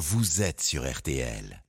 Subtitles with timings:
[0.00, 1.62] vous êtes sur RTL.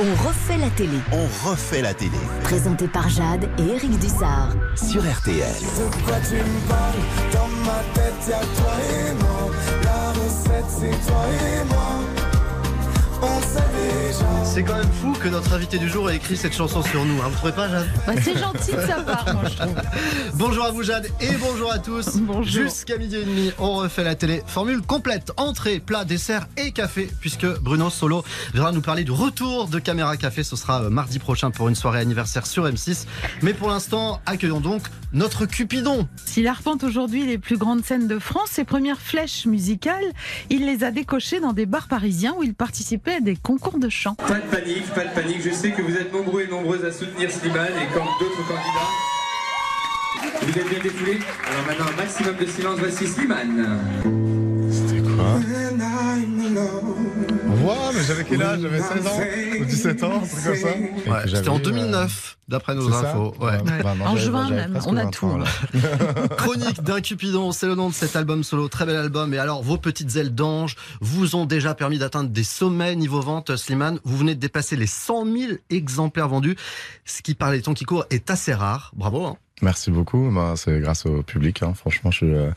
[0.00, 0.98] On refait la télé.
[1.12, 4.54] On refait la télé Présenté par Jade et Eric Dussard.
[4.74, 5.36] sur RTL.
[5.36, 7.04] De quoi tu me parles?
[7.34, 9.50] Dans ma tête, y'a toi et moi.
[9.84, 12.17] La recette, c'est toi et moi.
[14.44, 17.20] C'est quand même fou que notre invité du jour ait écrit cette chanson sur nous.
[17.22, 17.28] Hein.
[17.28, 19.74] Vous trouvez pas, Jade Bah, c'est gentil de sa part, moi, je trouve.
[20.34, 22.16] Bonjour à vous, Jade, et bonjour à tous.
[22.18, 22.44] Bonjour.
[22.44, 24.42] Jusqu'à midi et demi, on refait la télé.
[24.46, 29.68] Formule complète entrée, plat, dessert et café, puisque Bruno Solo viendra nous parler du retour
[29.68, 30.42] de Caméra Café.
[30.42, 33.06] Ce sera euh, mardi prochain pour une soirée anniversaire sur M6.
[33.42, 36.08] Mais pour l'instant, accueillons donc notre Cupidon.
[36.24, 40.12] S'il arpente aujourd'hui les plus grandes scènes de France, ses premières flèches musicales,
[40.50, 43.88] il les a décochées dans des bars parisiens où il participait à des concours de
[43.88, 44.07] chant.
[44.16, 45.42] Pas de panique, pas de panique.
[45.42, 48.88] Je sais que vous êtes nombreux et nombreuses à soutenir Slimane et comme d'autres candidats.
[50.42, 51.18] Vous êtes bien défoulés?
[51.50, 52.78] Alors maintenant, un maximum de silence.
[52.78, 54.17] Voici Slimane.
[55.20, 57.08] I'm alone.
[57.62, 58.60] Wow, mais j'avais quel âge?
[58.60, 59.20] J'avais 16 ans
[59.60, 60.68] ou 17 ans, un truc comme ça
[61.10, 63.34] Ouais, C'était en 2009, d'après nos infos.
[63.40, 63.60] Ouais.
[63.60, 63.82] Ouais.
[63.82, 65.38] Bah, non, En juin même, on a 20 tout.
[66.36, 69.34] Chronique d'un Cupidon, c'est le nom de cet album solo, très bel album.
[69.34, 73.56] Et alors, vos petites ailes d'ange vous ont déjà permis d'atteindre des sommets niveau vente,
[73.56, 73.98] Slimane.
[74.04, 76.56] Vous venez de dépasser les 100 000 exemplaires vendus,
[77.04, 78.92] ce qui, par les temps qui courent, est assez rare.
[78.94, 79.26] Bravo.
[79.26, 79.36] Hein.
[79.62, 80.30] Merci beaucoup.
[80.30, 81.62] Bah, c'est grâce au public.
[81.62, 81.72] hein.
[81.74, 82.50] Franchement, je suis euh,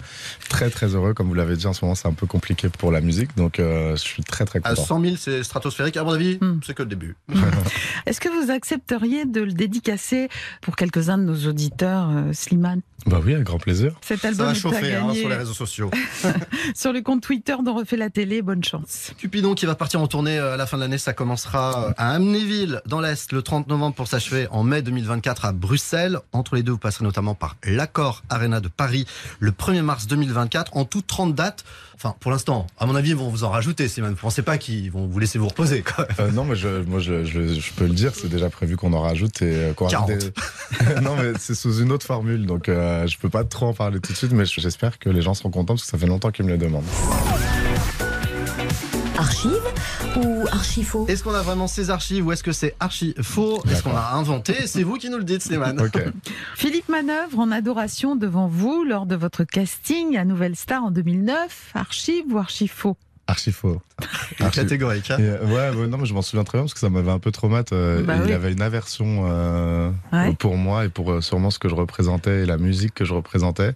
[0.50, 1.14] très très heureux.
[1.14, 3.60] Comme vous l'avez dit, en ce moment, c'est un peu compliqué pour la musique, donc
[3.60, 4.84] euh, je suis très très À content.
[4.86, 5.98] 100 000, c'est stratosphérique.
[5.98, 6.60] À mon avis, Hmm.
[6.66, 7.16] c'est que le début.
[8.06, 10.30] Est-ce que vous accepteriez de le dédicacer
[10.62, 12.82] pour quelques-uns de nos auditeurs, euh, Slimane?
[13.08, 13.96] Bah oui, avec grand plaisir.
[14.02, 15.90] Cet Ça album va est à chauffer hein, sur les réseaux sociaux.
[16.76, 18.42] sur le compte Twitter d'On refait la télé.
[18.44, 19.12] Bonne chance.
[19.18, 22.82] Cupidon qui va partir en tournée à la fin de l'année, ça commencera à Amnéville,
[22.86, 26.20] dans l'Est, le 30 novembre pour s'achever en mai 2024 à Bruxelles.
[26.32, 29.06] Entre les deux, vous passerez notamment par l'Accord Arena de Paris
[29.40, 30.76] le 1er mars 2024.
[30.76, 31.64] En tout 30 dates.
[31.96, 34.10] Enfin, pour l'instant, à mon avis, ils vont vous en rajouter, Simone.
[34.12, 36.06] Vous pensez pas qu'ils vont vous laisser vous reposer, quoi.
[36.20, 38.92] Euh, non, mais je, moi, je, je, je peux le dire, c'est déjà prévu qu'on
[38.92, 40.20] en rajoute et euh, qu'on rajoute 40.
[40.96, 43.74] des- non, mais c'est sous une autre formule, donc euh, je peux pas trop en
[43.74, 46.08] parler tout de suite, mais j'espère que les gens seront contents parce que ça fait
[46.08, 46.84] longtemps qu'ils me le demandent.
[49.18, 49.62] Archive
[50.18, 51.06] ou archifaux?
[51.08, 54.14] Est-ce qu'on a vraiment ces archives ou est-ce que c'est archi faux Est-ce qu'on a
[54.14, 54.68] inventé?
[54.68, 55.80] C'est vous qui nous le dites, Slimane.
[55.80, 56.04] Ok.
[56.56, 61.72] Philippe Manœuvre en adoration devant vous lors de votre casting à Nouvelle Star en 2009.
[61.76, 62.98] Archive ou archifaux?
[63.28, 63.82] Archi faux.
[64.40, 65.10] Archi- Catégorique.
[65.12, 65.18] hein.
[65.20, 67.20] Et, ouais, ouais, non, mais je m'en souviens très bien parce que ça m'avait un
[67.20, 67.76] peu traumatisé.
[67.80, 68.34] Euh, Bah il oui.
[68.34, 70.34] avait une aversion euh, Ouais.
[70.38, 73.14] pour moi et pour euh, sûrement ce que je représentais et la musique que je
[73.14, 73.74] représentais.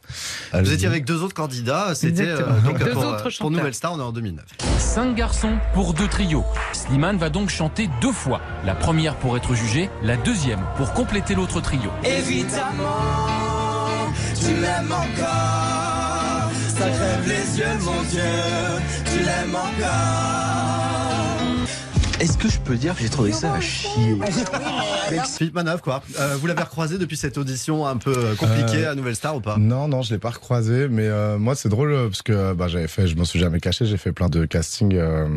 [0.54, 1.96] Vous étiez avec deux autres candidats.
[1.96, 2.36] C'était
[2.66, 3.52] donc Deux pour, autres pour.
[3.52, 4.44] Nouvelle Star, on est en 2009.
[4.80, 6.44] Cinq garçons pour deux trios.
[6.74, 8.42] Slimane va donc chanter deux fois.
[8.66, 11.90] La première pour être jugé, la deuxième pour compléter l'autre trio.
[12.04, 13.28] Évidemment,
[14.40, 15.75] tu l'aimes encore.
[16.78, 18.22] Ça crève les yeux, mon Dieu.
[19.06, 19.86] Tu l'aimes encore.
[22.20, 24.18] Est-ce que je peux dire que j'ai trouvé ça à chier?
[25.38, 26.04] Philippe Manœuvre, quoi.
[26.20, 29.36] Euh, vous l'avez recroisé depuis cette audition un peu euh, compliquée Euh, à Nouvelle Star
[29.36, 29.58] ou pas?
[29.58, 32.68] Non, non, je l'ai pas recroisé, mais euh, moi c'est drôle euh, parce que bah,
[32.68, 35.28] j'avais fait, je me suis jamais caché, j'ai fait plein de castings euh,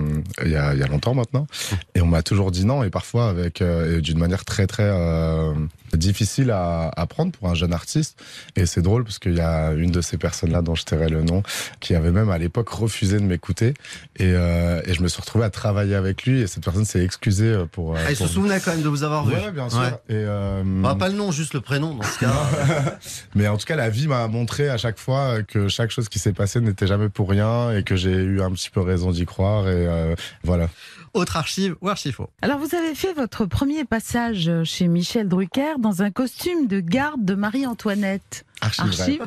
[0.45, 1.47] il y, a, il y a longtemps maintenant,
[1.95, 4.85] et on m'a toujours dit non, et parfois avec euh, et d'une manière très très
[4.89, 5.53] euh,
[5.95, 8.21] difficile à, à prendre pour un jeune artiste.
[8.57, 11.23] Et c'est drôle parce qu'il y a une de ces personnes-là dont je tairai le
[11.23, 11.43] nom,
[11.81, 13.75] qui avait même à l'époque refusé de m'écouter,
[14.17, 17.03] et, euh, et je me suis retrouvé à travailler avec lui, et cette personne s'est
[17.03, 17.95] excusée euh, pour.
[17.97, 19.35] euh, Ah, il se souvenait quand même de vous avoir vu.
[19.35, 19.81] Ouais, bien sûr.
[19.81, 19.93] Ouais.
[20.09, 22.33] Et, euh, Bah, pas le nom, juste le prénom dans ce cas.
[23.35, 26.19] mais en tout cas, la vie m'a montré à chaque fois que chaque chose qui
[26.19, 29.27] s'est passée n'était jamais pour rien et que j'ai eu un petit peu raison d'y
[29.27, 29.69] croire.
[29.69, 30.15] Et euh,
[30.45, 30.69] voilà.
[31.15, 35.79] Autre archive ou archi faux Alors, vous avez fait votre premier passage chez Michel Drucker
[35.79, 38.45] dans un costume de garde de Marie-Antoinette.
[38.61, 39.25] Archive.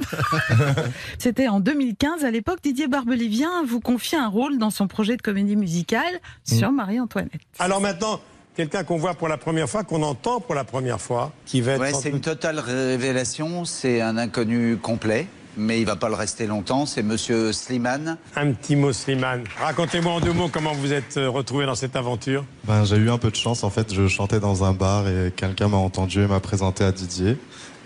[1.17, 2.23] C'était en 2015.
[2.23, 6.71] À l'époque, Didier Barbelivien vous confiait un rôle dans son projet de comédie musicale sur
[6.71, 7.41] Marie-Antoinette.
[7.59, 8.19] Alors maintenant,
[8.55, 11.73] quelqu'un qu'on voit pour la première fois, qu'on entend pour la première fois, qui va
[11.73, 11.81] être.
[11.81, 13.65] Ouais, c'est une totale révélation.
[13.65, 16.85] C'est un inconnu complet, mais il va pas le rester longtemps.
[16.85, 18.17] C'est Monsieur Slimane.
[18.35, 19.43] Un petit mot, Slimane.
[19.59, 22.45] Racontez-moi en deux mots comment vous êtes euh, retrouvé dans cette aventure.
[22.65, 23.63] Ben, j'ai eu un peu de chance.
[23.63, 26.91] En fait, je chantais dans un bar et quelqu'un m'a entendu et m'a présenté à
[26.91, 27.37] Didier.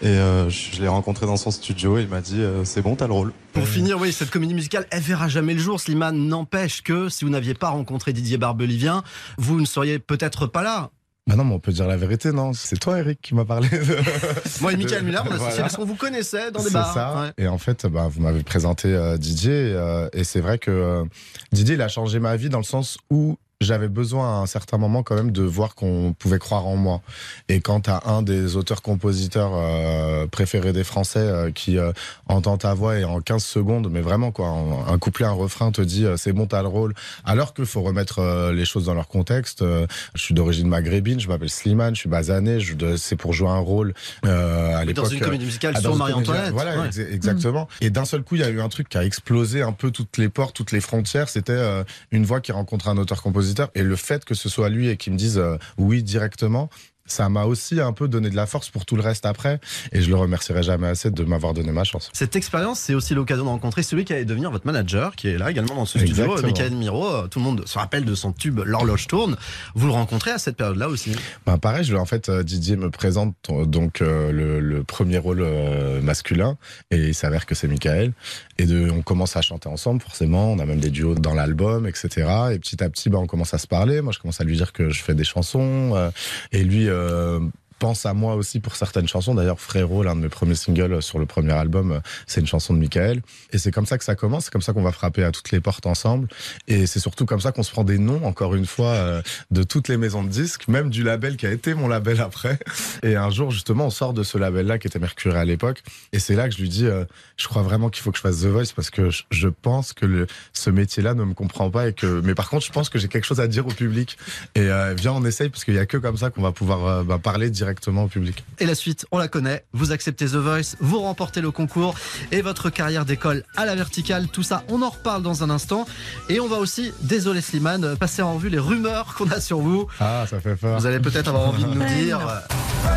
[0.01, 2.95] Et euh, je l'ai rencontré dans son studio et il m'a dit euh, C'est bon,
[2.95, 3.31] t'as le rôle.
[3.53, 5.79] Pour finir, oui, cette comédie musicale, elle verra jamais le jour.
[5.79, 9.03] Slimane n'empêche que si vous n'aviez pas rencontré Didier Barbelivien,
[9.37, 10.89] vous ne seriez peut-être pas là.
[11.27, 13.67] Bah non, mais on peut dire la vérité, non C'est toi, Eric, qui m'a parlé
[13.69, 13.97] de.
[14.61, 15.61] Moi et Michael Muller, on a associé Voilà.
[15.63, 16.93] parce qu'on vous connaissait dans des C'est bars.
[16.93, 17.21] ça.
[17.21, 17.43] Ouais.
[17.43, 19.51] Et en fait, bah, vous m'avez présenté euh, Didier.
[19.73, 21.03] euh, et c'est vrai que euh,
[21.51, 24.77] Didier, il a changé ma vie dans le sens où j'avais besoin à un certain
[24.77, 27.01] moment quand même de voir qu'on pouvait croire en moi.
[27.47, 31.91] Et quand t'as un des auteurs-compositeurs euh, préférés des Français euh, qui euh,
[32.27, 35.71] entend ta voix et en 15 secondes, mais vraiment quoi, un, un couplet, un refrain
[35.71, 36.93] te dit c'est bon, t'as le rôle.
[37.23, 39.63] Alors qu'il faut remettre les choses dans leur contexte.
[39.63, 42.59] Je suis d'origine maghrébine, je m'appelle Slimane, je suis basané,
[42.97, 43.93] c'est pour jouer un rôle
[44.23, 45.11] à Dans l'époque.
[45.13, 46.51] une comédie musicale ah, sur dans Marie-Antoinette.
[46.51, 46.87] Voilà, Ouais.
[46.87, 47.67] ex- exactement.
[47.79, 49.91] Et d'un seul coup, il y a eu un truc qui a explosé un peu
[49.91, 51.29] toutes les portes, toutes les frontières.
[51.29, 53.54] C'était une voix qui rencontre un auteur-compositeur.
[53.75, 56.69] Et le fait que ce soit lui et qu'il me dise euh, oui directement,
[57.05, 59.59] ça m'a aussi un peu donné de la force pour tout le reste après.
[59.91, 62.09] Et je le remercierai jamais assez de m'avoir donné ma chance.
[62.13, 65.37] Cette expérience, c'est aussi l'occasion de rencontrer celui qui allait devenir votre manager, qui est
[65.37, 66.47] là également dans ce studio, Exactement.
[66.47, 67.27] Michael Miro.
[67.27, 69.37] Tout le monde se rappelle de son tube L'horloge tourne.
[69.75, 71.15] Vous le rencontrez à cette période-là aussi?
[71.45, 75.17] Ben, pareil, je, en fait, euh, Didier me présente euh, donc euh, le, le premier
[75.17, 76.57] rôle euh, masculin
[76.91, 78.13] et il s'avère que c'est Michael.
[78.57, 80.51] Et de, on commence à chanter ensemble, forcément.
[80.51, 82.09] On a même des duos dans l'album, etc.
[82.53, 84.01] Et petit à petit, ben, on commence à se parler.
[84.01, 86.09] Moi, je commence à lui dire que je fais des chansons euh,
[86.51, 86.89] et lui.
[86.95, 87.53] Um.
[87.79, 89.35] Pense à moi aussi pour certaines chansons.
[89.35, 92.79] D'ailleurs, Frérot, l'un de mes premiers singles sur le premier album, c'est une chanson de
[92.79, 93.21] Michael.
[93.51, 95.51] Et c'est comme ça que ça commence, c'est comme ça qu'on va frapper à toutes
[95.51, 96.27] les portes ensemble.
[96.67, 99.63] Et c'est surtout comme ça qu'on se prend des noms, encore une fois, euh, de
[99.63, 102.57] toutes les maisons de disques, même du label qui a été mon label après.
[103.03, 105.83] Et un jour, justement, on sort de ce label-là qui était Mercury à l'époque.
[106.11, 107.05] Et c'est là que je lui dis, euh,
[107.37, 110.27] je crois vraiment qu'il faut que je fasse The Voice parce que je, pense que
[110.53, 113.07] ce métier-là ne me comprend pas et que, mais par contre, je pense que j'ai
[113.07, 114.17] quelque chose à dire au public.
[114.55, 117.03] Et euh, viens, on essaye parce qu'il y a que comme ça qu'on va pouvoir
[117.03, 118.43] bah, parler directement au public.
[118.59, 119.65] Et la suite, on la connaît.
[119.73, 121.95] Vous acceptez The Voice, vous remportez le concours
[122.31, 124.27] et votre carrière d'école à la verticale.
[124.27, 125.85] Tout ça, on en reparle dans un instant.
[126.29, 129.87] Et on va aussi, désolé Slimane, passer en revue les rumeurs qu'on a sur vous.
[129.99, 130.79] Ah, ça fait peur.
[130.79, 132.19] Vous allez peut-être avoir envie de nous dire.
[132.19, 132.43] Va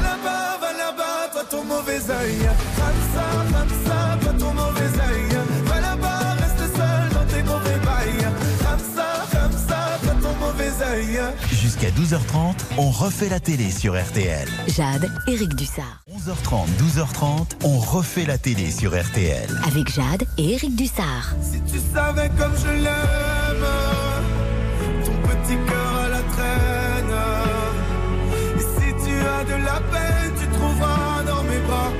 [0.01, 2.37] là-bas, va là-bas, toi ton mauvais œil.
[2.79, 3.98] Ramsa, Ramsa, toi ton
[11.61, 14.49] Jusqu'à 12h30, on refait la télé sur RTL.
[14.69, 16.05] Jade, Eric Dussard.
[16.09, 19.49] 11h30, 12h30, on refait la télé sur RTL.
[19.67, 21.35] Avec Jade et Eric Dussard.
[21.43, 23.67] Si tu savais comme je l'aime,
[25.05, 27.17] ton petit cœur à la traîne.
[28.57, 31.93] Et si tu as de la peine, tu trouveras dans mes bras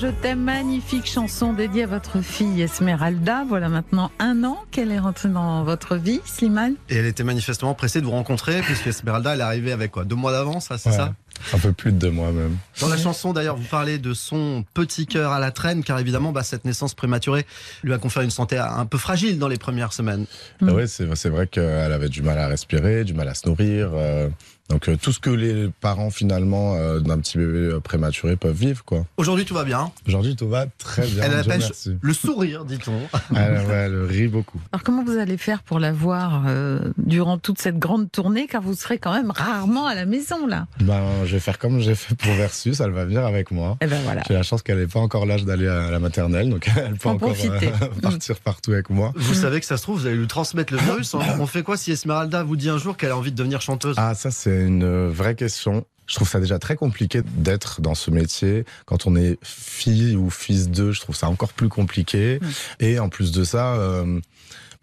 [0.00, 3.44] Je t'aime, magnifique chanson dédiée à votre fille Esmeralda.
[3.46, 6.74] Voilà maintenant un an qu'elle est rentrée dans votre vie, Slimane.
[6.88, 10.04] Et elle était manifestement pressée de vous rencontrer, puisque Esmeralda, elle est arrivée avec quoi?
[10.04, 10.96] Deux mois d'avance, ça, c'est Ouais.
[10.96, 11.14] ça?
[11.52, 12.56] Un peu plus de deux mois même.
[12.80, 16.32] Dans la chanson, d'ailleurs, vous parlez de son petit cœur à la traîne, car évidemment,
[16.32, 17.46] bah, cette naissance prématurée
[17.82, 20.26] lui a conféré une santé un peu fragile dans les premières semaines.
[20.66, 23.46] Ah ouais, c'est c'est vrai qu'elle avait du mal à respirer, du mal à se
[23.48, 23.90] nourrir.
[23.94, 24.28] euh,
[24.68, 28.54] donc euh, tout ce que les parents finalement euh, d'un petit bébé euh, prématuré peuvent
[28.56, 29.04] vivre quoi.
[29.16, 29.90] Aujourd'hui, tout va bien.
[30.06, 31.24] Aujourd'hui tout va très bien.
[31.24, 31.96] Elle a la Dieu pêche, merci.
[32.00, 33.00] le sourire, dit-on.
[33.34, 34.60] Elle, ouais, elle rit beaucoup.
[34.70, 38.62] Alors comment vous allez faire pour la voir euh, durant toute cette grande tournée, car
[38.62, 40.68] vous serez quand même rarement à la maison là?
[40.80, 43.76] Ben je vais faire comme j'ai fait pour Versus, elle va venir avec moi.
[43.80, 44.22] Eh ben voilà.
[44.26, 47.08] J'ai la chance qu'elle n'ait pas encore l'âge d'aller à la maternelle, donc elle peut
[47.08, 47.68] en encore profiter.
[47.68, 49.12] euh, partir partout avec moi.
[49.14, 51.14] Vous savez que ça se trouve, vous allez lui transmettre le virus.
[51.14, 51.20] hein.
[51.38, 53.94] On fait quoi si Esmeralda vous dit un jour qu'elle a envie de devenir chanteuse?
[53.98, 55.84] Ah, ça, c'est une vraie question.
[56.06, 58.64] Je trouve ça déjà très compliqué d'être dans ce métier.
[58.84, 62.40] Quand on est fille ou fils d'eux, je trouve ça encore plus compliqué.
[62.80, 64.18] Et en plus de ça, euh,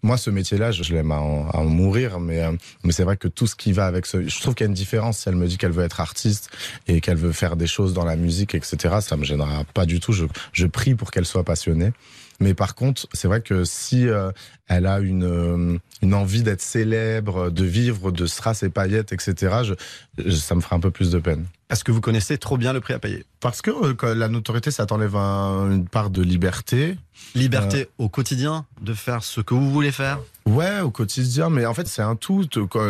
[0.02, 1.18] moi, ce métier-là, je, l'aime à, à
[1.58, 2.52] en mourir, mais, euh,
[2.84, 4.28] mais c'est vrai que tout ce qui va avec ce...
[4.28, 6.50] Je trouve qu'il y a une différence si elle me dit qu'elle veut être artiste
[6.86, 8.98] et qu'elle veut faire des choses dans la musique, etc.
[9.00, 10.12] Ça me gênera pas du tout.
[10.12, 11.92] Je, je prie pour qu'elle soit passionnée.
[12.40, 14.30] Mais par contre, c'est vrai que si euh,
[14.68, 19.34] elle a une, euh, une envie d'être célèbre, de vivre de strass et paillettes, etc.,
[19.64, 19.74] je,
[20.24, 21.46] je- ça me fera un peu plus de peine.
[21.66, 23.24] Parce que vous connaissez trop bien le prix à payer.
[23.40, 26.96] Parce que euh, la notoriété, ça t'enlève un- une part de liberté.
[27.34, 30.20] Liberté au quotidien de faire ce que vous voulez faire.
[30.48, 32.44] Ouais, au quotidien, mais en fait, c'est un tout.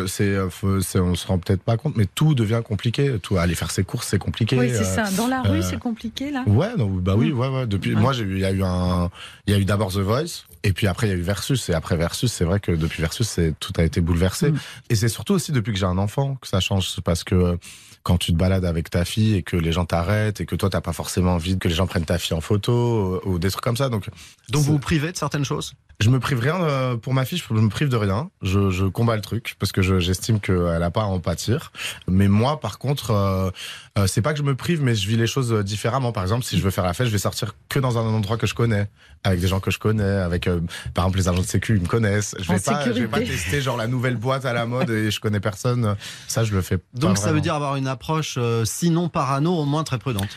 [0.06, 0.48] C'est, euh,
[0.80, 3.18] c'est- on se rend peut-être pas compte, mais tout devient compliqué.
[3.22, 4.56] Tout, aller faire ses courses, c'est compliqué.
[4.58, 5.10] Oui, c'est euh, ça.
[5.16, 6.44] Dans la rue, euh, c'est compliqué là.
[6.46, 7.38] Ouais, non, bah oui, Mm.
[7.38, 7.66] ouais, ouais.
[7.66, 8.00] Depuis, Ouais.
[8.00, 9.10] moi, il y a eu un,
[9.46, 11.68] il y a eu d'abord The Voice, et puis après il y a eu Versus,
[11.68, 14.50] et après Versus, c'est vrai que depuis Versus, c'est tout a été bouleversé.
[14.52, 14.58] Mm.
[14.90, 17.34] Et c'est surtout aussi depuis que j'ai un enfant que ça change, C'est parce que
[17.34, 17.56] euh,
[18.04, 20.70] quand tu te balades avec ta fille et que les gens t'arrêtent et que toi
[20.70, 23.50] t'as pas forcément envie que les gens prennent ta fille en photo euh, ou des
[23.50, 24.08] trucs comme ça, donc
[24.50, 25.74] Donc vous vous privez de certaines choses?
[26.00, 28.30] Je me prive rien euh, pour ma fille, je me prive de rien.
[28.42, 31.72] Je, je combats le truc parce que je- j'estime qu'elle a pas à en pâtir.
[32.06, 33.50] Mais moi, par contre, euh,
[33.98, 36.12] euh, c'est pas que je me prive, mais je vis les choses euh, différemment.
[36.12, 38.36] Par exemple, si je veux faire la fête, je vais sortir que dans un endroit
[38.36, 38.88] que je connais,
[39.24, 40.60] avec des gens que je connais, avec euh,
[40.94, 42.34] par exemple les agents de sécu, ils me connaissent.
[42.38, 43.42] Je En vais pas, je vais pas sécurité.
[43.42, 45.96] tester genre la nouvelle boîte à la mode et je connais personne.
[46.28, 46.78] Ça, je le fais.
[46.78, 50.28] pas Donc ça veut dire avoir une approche, euh, sinon parano, au moins très prudente.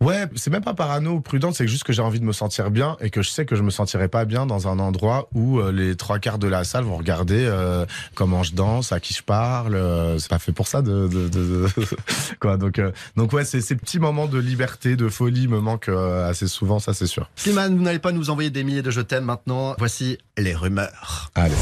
[0.00, 2.70] Ouais, c'est même pas parano ou prudent, c'est juste que j'ai envie de me sentir
[2.70, 5.58] bien et que je sais que je me sentirai pas bien dans un endroit où
[5.58, 9.12] euh, les trois quarts de la salle vont regarder euh, comment je danse, à qui
[9.12, 9.74] je parle.
[9.74, 11.68] euh, c'est pas fait pour ça de, de, de- de-
[12.40, 12.56] quoi.
[12.56, 12.80] Donc
[13.16, 17.08] donc ouais, ces petits moments de liberté, de folie me manquent assez souvent, ça c'est
[17.08, 17.28] sûr.
[17.34, 19.74] Slimane, vous n'allez pas nous envoyer des milliers de je t'aime maintenant.
[19.78, 21.32] Voici les rumeurs.
[21.34, 21.54] Allez.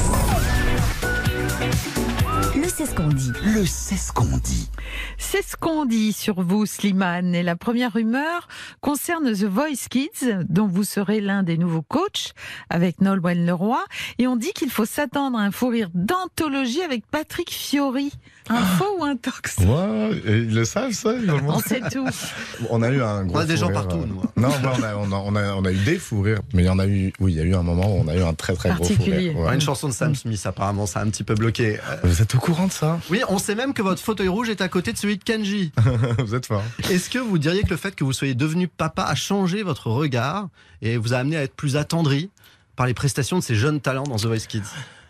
[2.77, 3.33] C'est ce qu'on dit.
[3.43, 4.69] Le c'est ce qu'on dit.
[5.17, 7.35] C'est ce qu'on dit sur vous, Slimane.
[7.35, 8.49] Et la première rumeur
[8.83, 12.35] concerne The Voice Kids, dont vous serez l'un des nouveaux coachs
[12.69, 13.83] avec Nolwenn Leroy.
[14.19, 18.13] Et on dit qu'il faut s'attendre à un fou rire d'anthologie avec Patrick Fiori.
[18.49, 21.15] Un faux ou un tox ils le savent ça.
[21.15, 22.07] ils le On sait tout.
[22.71, 23.39] On a eu un gros.
[23.39, 24.23] On a des fou gens rire, partout, euh, nous.
[24.41, 26.63] Non, moi, on a, on, a, on, a, on a eu des fous rires, mais
[26.63, 27.13] il y en a eu.
[27.19, 28.85] Oui, il y a eu un moment où on a eu un très très gros
[28.85, 29.31] fou Particulier.
[29.31, 29.39] rire.
[29.39, 29.55] Ouais.
[29.55, 31.79] Une chanson de Sam Smith, apparemment, ça a un petit peu bloqué.
[32.05, 34.69] Vous êtes au courant ça Oui, on sait même que votre fauteuil rouge est à
[34.69, 35.73] côté de celui de Kenji.
[36.19, 36.63] Vous êtes fort.
[36.91, 39.89] Est-ce que vous diriez que le fait que vous soyez devenu papa a changé votre
[39.91, 40.49] regard
[40.83, 42.31] et vous a amené à être plus attendri
[42.77, 44.63] par les prestations de ces jeunes talents dans The Voice Kids?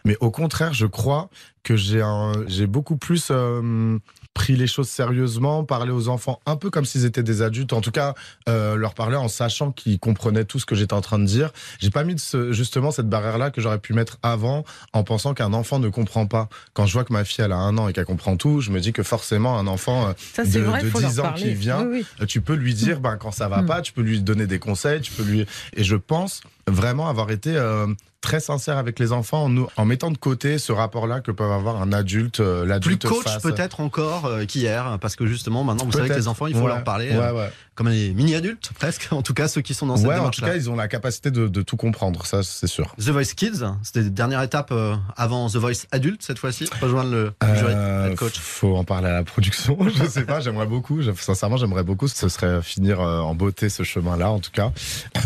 [0.04, 1.28] Mais au contraire, je crois
[1.64, 3.98] que j'ai beaucoup plus euh,
[4.36, 7.72] pris les choses sérieusement, parlé aux enfants un peu comme s'ils étaient des adultes.
[7.72, 8.12] En tout cas,
[8.50, 11.52] euh, leur parler en sachant qu'ils comprenaient tout ce que j'étais en train de dire.
[11.80, 15.32] J'ai pas mis de ce- justement cette barrière-là que j'aurais pu mettre avant, en pensant
[15.32, 16.50] qu'un enfant ne comprend pas.
[16.74, 18.70] Quand je vois que ma fille elle a un an et qu'elle comprend tout, je
[18.70, 21.32] me dis que forcément un enfant euh, Ça, de, vrai, de faut leur 10 ans
[21.32, 22.06] qui vient, Oui, oui.
[22.20, 23.66] euh, tu peux lui dire ben, quand ça va Mm.
[23.66, 25.46] pas, tu peux lui donner des conseils, tu peux lui.
[25.74, 27.86] Et je pense vraiment avoir été euh,
[28.20, 31.52] très sincère avec les enfants en, nous- en mettant de côté ce rapport-là que peuvent
[31.52, 33.42] avoir un adulte, euh, Plus l'adulte coach face.
[33.42, 36.22] peut-être encore euh, qu'hier, parce que justement maintenant vous savez que Peut-être.
[36.24, 37.50] les enfants il faut Ouais, leur parler Ouais, euh, ouais.
[37.76, 40.40] comme des mini-adultes presque, en tout cas ceux qui sont dans cette Ouais, en tout
[40.40, 42.92] cas, ils ont la capacité de, de tout comprendre, ça c'est sûr.
[42.98, 44.74] The Voice Kids, c'était la dernière étape
[45.16, 48.38] avant The Voice adulte cette fois-ci, rejoindre le jury, coach.
[48.40, 49.78] Faut en parler à la production.
[49.94, 51.00] je sais pas, j'aimerais beaucoup.
[51.14, 52.08] Sincèrement, j'aimerais beaucoup.
[52.08, 54.72] Ce serait finir en beauté ce chemin-là, en tout cas.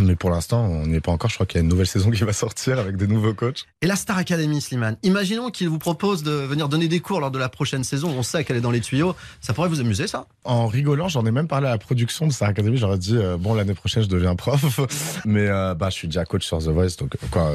[0.03, 1.30] Mais pour l'instant, on n'y est pas encore.
[1.31, 3.65] Je crois qu'il y a une nouvelle saison qui va sortir avec des nouveaux coachs.
[3.83, 4.97] Et la Star Academy, Slimane.
[5.03, 8.13] Imaginons qu'il vous propose de venir donner des cours lors de la prochaine saison.
[8.17, 9.15] On sait qu'elle est dans les tuyaux.
[9.41, 10.27] Ça pourrait vous amuser, ça?
[10.45, 12.77] En rigolant, j'en ai même parlé à la production de Star Academy.
[12.77, 14.81] J'aurais dit, euh, bon, l'année prochaine, je deviens prof.
[15.25, 16.97] Mais euh, bah, je suis déjà coach sur The Voice.
[16.99, 17.53] Donc, euh, quoi,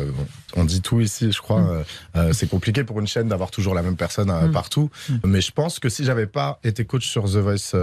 [0.56, 1.84] on dit tout ici, je crois.
[2.16, 4.52] Euh, c'est compliqué pour une chaîne d'avoir toujours la même personne Mm.
[4.52, 4.90] partout.
[5.24, 7.76] Mais je pense que si j'avais pas été coach sur The Voice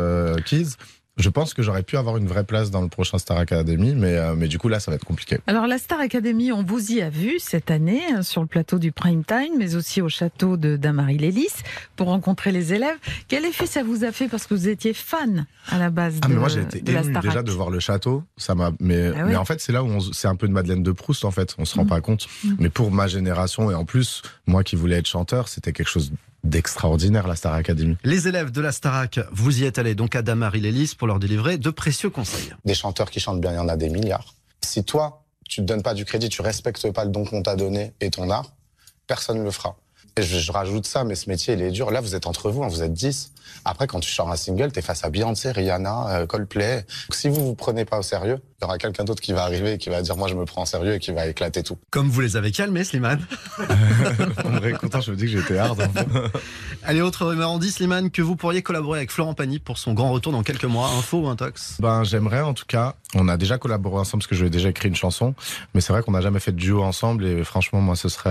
[0.45, 0.77] Kids,
[1.19, 3.95] je pense que j'aurais pu avoir une vraie place dans le prochain Star Academy.
[3.95, 5.39] Mais, euh, mais du coup, là, ça va être compliqué.
[5.47, 8.79] Alors la Star Academy, on vous y a vu cette année euh, sur le plateau
[8.79, 11.53] du Prime Time, mais aussi au château de Damary-Lélis
[11.97, 12.97] pour rencontrer les élèves.
[13.29, 14.29] Quel effet ça vous a fait?
[14.29, 16.91] Parce que vous étiez fan à la base Ah de, mais moi j'ai été de
[16.93, 19.31] ému déjà de voir le château, ça m'a mais Ah ouais.
[19.31, 21.31] mais en fait c'est là où on c'est un peu une Madeleine de Proust en
[21.31, 21.89] fait, on se rend Mm.
[21.89, 22.27] pas compte.
[22.45, 22.55] Mm.
[22.59, 26.13] Mais pour ma génération et en plus moi qui voulais être chanteur, c'était quelque chose
[26.45, 27.97] d'extraordinaire la Star Academy.
[28.05, 31.59] Les élèves de la Starac, vous y êtes allés donc à Damary-Lélis pour leur délivrer
[31.59, 32.53] de précieux conseils.
[32.65, 34.35] Des chanteurs qui chantent bien, il y en a des milliards.
[34.61, 37.57] Si toi, tu te donnes pas du crédit, tu respectes pas le don qu'on t'a
[37.57, 38.53] donné et ton art,
[39.07, 39.77] personne ne le fera.
[40.17, 41.91] Et je, je rajoute ça, mais ce métier, il est dur.
[41.91, 43.33] Là, vous êtes entre vous, hein, vous êtes 10.
[43.65, 46.85] Après, quand tu sors un single, t'es face à Beyoncé, Rihanna, euh, Coldplay.
[47.09, 49.43] Donc, si vous vous prenez pas au sérieux, il y aura quelqu'un d'autre qui va
[49.43, 51.65] arriver et qui va dire, moi, je me prends en sérieux et qui va éclater
[51.65, 51.77] tout.
[51.91, 53.21] Comme vous les avez calmés, Slimane.
[54.45, 55.81] en vrai content, je me dis que j'étais hard.
[55.81, 55.89] hein.
[56.85, 59.95] Allez, autre rumeur, on dit, Slimane, que vous pourriez collaborer avec Florent Pagny pour son
[59.95, 60.89] grand retour dans quelques mois.
[60.97, 61.79] Info ou intox?
[61.81, 62.95] Ben j'aimerais en tout cas.
[63.15, 65.35] On a déjà collaboré ensemble parce que je lui ai déjà écrit une chanson,
[65.75, 68.31] mais c'est vrai qu'on n'a jamais fait de duo ensemble et franchement moi ce serait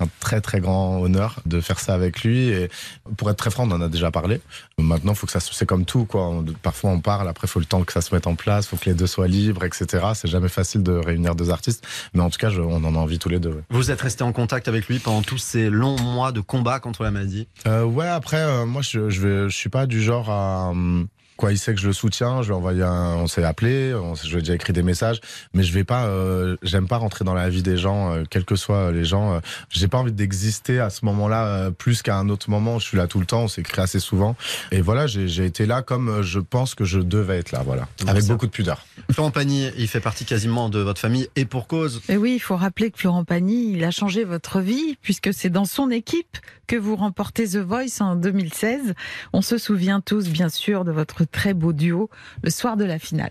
[0.00, 2.68] un très très grand honneur de faire ça avec lui et
[3.16, 4.40] pour être très franc on en a déjà parlé.
[4.78, 6.26] Maintenant faut que ça se c'est comme tout quoi.
[6.28, 8.76] On- parfois on parle après faut le temps que ça se mette en place, faut
[8.76, 10.06] que les deux soient libres etc.
[10.14, 12.98] C'est jamais facile de réunir deux artistes, mais en tout cas je- on en a
[12.98, 13.50] envie tous les deux.
[13.50, 13.62] ouais.
[13.70, 17.02] Vous êtes resté en contact avec lui pendant tous ces longs mois de combat contre
[17.02, 17.48] la maladie?
[17.66, 20.68] Euh, ouais, après, euh, moi, je, je, vais, je suis pas du genre à.
[20.70, 21.08] hum,
[21.38, 23.94] Quoi, il sait que je le soutiens, je lui ai envoyé un, on s'est appelé,
[23.94, 25.20] on, je lui ai déjà écrit des messages,
[25.54, 28.44] mais je vais pas, euh, j'aime pas rentrer dans la vie des gens, euh, quels
[28.44, 29.34] que soient les gens.
[29.34, 29.40] euh,
[29.70, 32.80] j'ai pas envie d'exister à ce moment-là euh, plus qu'à un autre moment.
[32.80, 34.34] Je suis là tout le temps, on s'écrit assez souvent,
[34.72, 37.86] et voilà, j'ai été là comme euh, je pense que je devais être là, voilà,
[38.08, 38.32] avec ça.
[38.32, 38.84] beaucoup de pudeur.
[39.12, 42.02] Florent Pagny, il fait partie quasiment de votre famille et pour cause.
[42.08, 45.50] Et oui, il faut rappeler que Florent Pagny, il a changé votre vie puisque c'est
[45.50, 48.94] dans son équipe que vous remportez The Voice en 2016.
[49.32, 52.10] On se souvient tous, bien sûr, de votre très beau duo
[52.42, 53.30] le soir de la finale.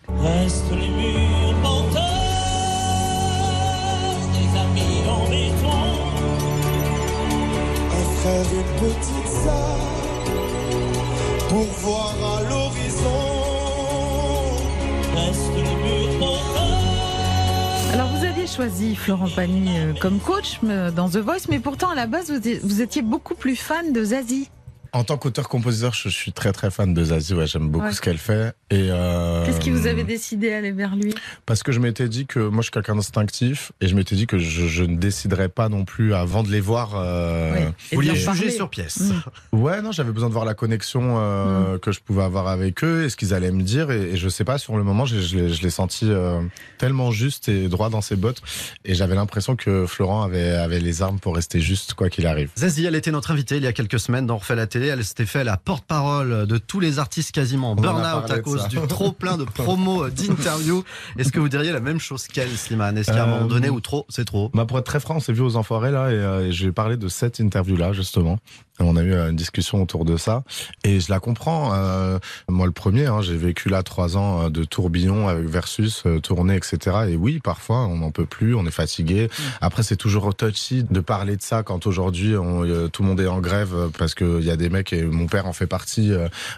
[17.94, 21.89] Alors vous aviez choisi Florent Pagny euh, comme coach euh, dans The Voice, mais pourtant
[21.89, 22.32] à la base
[22.63, 24.50] vous étiez beaucoup plus fan de Zazie.
[24.98, 27.36] En tant qu'auteur-compositeur, je suis très très fan de Zazie.
[27.36, 27.92] Ouais, j'aime beaucoup Ouais.
[27.94, 28.54] ce qu'elle fait.
[28.72, 31.13] Et euh, Qu'est-ce qui vous avait décidé d'aller vers lui?
[31.46, 34.25] Parce que je m'étais dit que moi je suis quelqu'un d'instinctif et je m'étais dit
[34.25, 36.94] que je, je ne déciderais pas non plus avant de les voir.
[36.96, 39.12] euh, Vous vouliez d'en juger sur pièce.
[39.51, 39.58] Mm.
[39.62, 43.04] Ouais, non, j'avais besoin de voir la connexion euh, que je pouvais avoir avec eux
[43.04, 43.92] et ce qu'ils allaient me dire.
[43.92, 46.42] Et, et je sais pas, sur le moment, je l'ai je l'ai senti euh,
[46.80, 48.42] tellement juste et droit dans ses bottes.
[48.84, 52.50] Et j'avais l'impression que Florent avait, avait les armes pour rester juste, quoi qu'il arrive.
[52.58, 54.87] Zazie, elle était notre invitée il y a quelques semaines dans Refait la télé.
[54.88, 58.77] Elle s'était fait la porte-parole de tous les artistes quasiment en burn-out à cause du
[58.88, 60.84] trop plein de promos, d'interviews.
[61.17, 62.98] Est-ce que vous diriez la même chose qu'elle, Slimane?
[62.98, 64.50] Est-ce qu'à un Euh, moment donné, ou trop, c'est trop?
[64.53, 66.72] Bah pour être très franc, on s'est vu aux Enfoirés là et, euh, et j'ai
[66.72, 68.38] parlé de cette interview-là justement.
[68.79, 70.43] On a eu euh, une discussion autour de ça
[70.84, 71.74] et je la comprends.
[71.74, 76.03] euh, moi le premier, hein, j'ai vécu là trois ans euh, de tourbillon avec Versus,
[76.05, 76.98] euh, tournée, etc.
[77.10, 79.29] Et oui, parfois on n'en peut plus, on est fatigué.
[79.62, 83.27] Après c'est toujours touchy de parler de ça quand aujourd'hui euh, tout le monde est
[83.27, 86.12] en grève parce qu'il y a des mecs et mon père en fait partie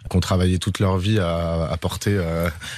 [0.09, 2.19] qui ont travaillé toute leur vie à, à porter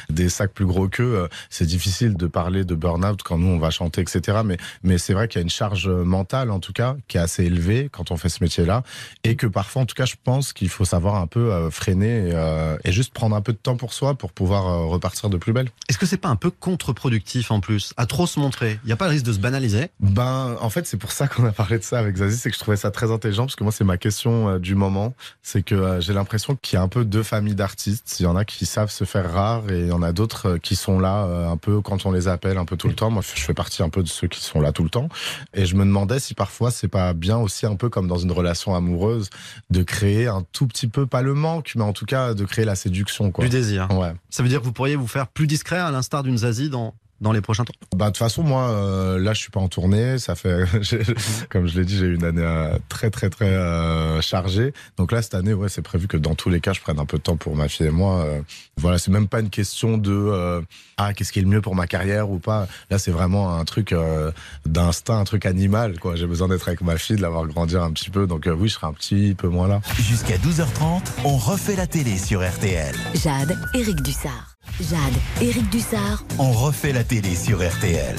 [0.10, 1.28] des sacs plus gros qu'eux.
[1.50, 4.40] C'est difficile de parler de burn-out quand nous on va chanter, etc.
[4.46, 7.22] Mais mais c'est vrai qu'il y a une charge mentale, en tout cas, qui est
[7.22, 8.84] assez élevée quand on fait ce métier-là.
[9.32, 12.28] Et que parfois, en tout cas, je pense qu'il faut savoir un peu euh, freiner
[12.28, 15.30] et, euh, et juste prendre un peu de temps pour soi pour pouvoir euh, repartir
[15.30, 15.70] de plus belle.
[15.88, 18.78] Est-ce que c'est pas un peu contre-productif en plus À trop se montrer?
[18.84, 19.88] Il n'y a pas le risque de se banaliser?
[20.02, 22.56] Ben, en fait, c'est pour ça qu'on a parlé de ça avec Zazie, c'est que
[22.58, 25.14] je trouvais ça très intelligent, parce que moi, c'est ma question du moment.
[25.42, 28.20] C'est que j'ai l'impression qu'il y a un peu deux familles d'artistes.
[28.20, 30.58] Il y en a qui savent se faire rares et il y en a d'autres
[30.58, 33.10] qui sont là un peu quand on les appelle, un peu tout le temps.
[33.10, 35.08] Moi, je fais partie un peu de ceux qui sont là tout le temps.
[35.54, 38.34] Et je me demandais si parfois c'est pas bien aussi un peu comme dans une
[38.34, 39.21] relation amoureuse
[39.70, 42.66] de créer un tout petit peu, pas le manque, mais en tout cas de créer
[42.66, 43.44] la séduction, quoi.
[43.44, 43.90] Du désir.
[43.92, 44.14] Ouais.
[44.30, 46.94] Ça veut dire que vous pourriez vous faire plus discret à l'instar d'une Zazie dans,
[47.22, 49.68] dans les prochains temps Bah de toute façon moi euh, là je suis pas en
[49.68, 51.02] tournée, ça fait j'ai-
[51.50, 54.74] comme je l'ai dit j'ai eu une année euh, très très très euh, chargée.
[54.98, 57.06] Donc là cette année ouais c'est prévu que dans tous les cas je prenne un
[57.06, 58.24] peu de temps pour ma fille et moi.
[58.26, 58.42] euh,
[58.78, 60.62] voilà c'est même pas une question de euh,
[60.98, 62.68] ah qu'est-ce qui est le mieux pour ma carrière ou pas.
[62.90, 64.32] Là c'est vraiment un truc euh,
[64.66, 66.16] d'instinct, un truc animal quoi.
[66.16, 68.26] J'ai besoin d'être avec ma fille, de la voir grandir un petit peu.
[68.28, 69.82] Donc euh, oui je serai un petit peu moins là.
[70.00, 72.96] Jusqu'à 12h30, on refait la télé sur RTL.
[73.14, 74.51] Jade, Éric Dussard.
[74.80, 76.24] Jade, Éric Dussard.
[76.40, 78.16] On refait la télé sur RTL.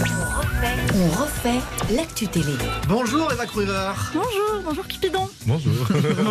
[0.95, 1.61] On refait
[1.95, 2.53] l'actu télé.
[2.89, 5.29] Bonjour Eva Cruiver Bonjour, bonjour Cupidon.
[5.47, 5.73] Bonjour.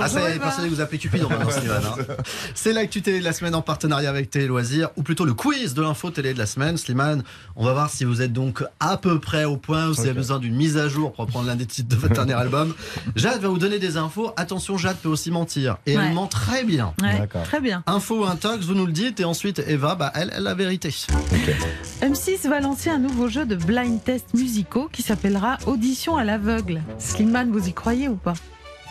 [0.01, 0.45] Ah, ça y est, Eva.
[0.45, 1.81] personne ne vous appelez Cupidon maintenant, Slimane.
[1.85, 2.13] hein.
[2.55, 5.73] C'est l'actu télé de la semaine en partenariat avec Télé Loisirs, ou plutôt le quiz
[5.73, 6.77] de l'info télé de la semaine.
[6.77, 7.23] Slimane,
[7.55, 10.05] on va voir si vous êtes donc à peu près au point, ou si vous
[10.07, 12.73] avez besoin d'une mise à jour pour prendre l'un des titres de votre dernier album.
[13.15, 14.31] Jade va vous donner des infos.
[14.37, 15.77] Attention, Jade peut aussi mentir.
[15.85, 16.03] Et Ouais.
[16.07, 16.93] elle ment très bien.
[17.01, 17.83] Ouais, très bien.
[17.87, 20.89] Info ou intox, vous nous le dites, et ensuite Eva, bah, elle, elle la vérité.
[22.01, 26.81] M6 va lancer un nouveau jeu de blind test musicaux qui s'appellera Audition à l'aveugle.
[26.97, 28.33] Slimane, vous y croyez ou pas?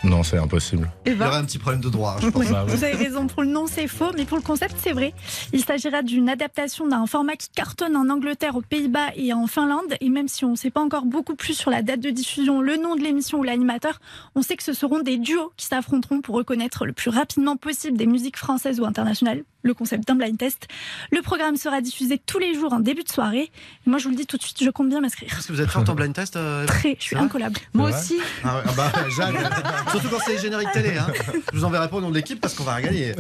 [0.02, 0.90] Non c'est impossible.
[1.04, 2.44] Il y aurait un petit problème de droit, je pense.
[2.44, 2.74] Ouais, Bah ouais.
[2.74, 5.12] Vous avez raison, pour le nom c'est faux, mais pour le concept c'est vrai.
[5.52, 9.94] Il s'agira d'une adaptation d'un format qui cartonne en Angleterre, aux Pays-Bas et en Finlande.
[10.00, 12.62] Et même si on ne sait pas encore beaucoup plus sur la date de diffusion,
[12.62, 14.00] le nom de l'émission ou l'animateur,
[14.34, 17.98] on sait que ce seront des duos qui s'affronteront pour reconnaître le plus rapidement possible
[17.98, 19.42] des musiques françaises ou internationales.
[19.62, 20.68] Le concept d'un blind test.
[21.10, 23.50] Le programme sera diffusé tous les jours en début de soirée.
[23.86, 25.28] Et moi je vous le dis tout de suite, je compte bien m'inscrire.
[25.36, 27.60] Est-ce que vous êtes forte en blind test euh, Très, je suis incollable.
[27.74, 28.18] Moi aussi.
[28.44, 28.92] Ah ouais, ah bah,
[29.90, 30.96] surtout quand c'est les génériques télé.
[30.96, 31.06] Hein.
[31.52, 33.14] Je vous enverrai pas au nom de l'équipe parce qu'on va gagner.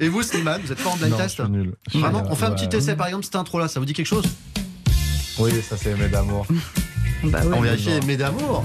[0.00, 1.74] Et vous, Slimane, vous êtes fort en blind Non, test je suis nul.
[1.94, 2.22] Vraiment.
[2.28, 2.66] On fait un Ouais.
[2.66, 4.24] petit essai par exemple, cette intro-là, ça vous dit quelque chose?
[5.38, 6.46] Oui ça c'est aimé d'amour.
[7.24, 7.56] Bah ouais.
[7.56, 7.90] On vérifie.
[7.90, 8.64] Aimé d'amour.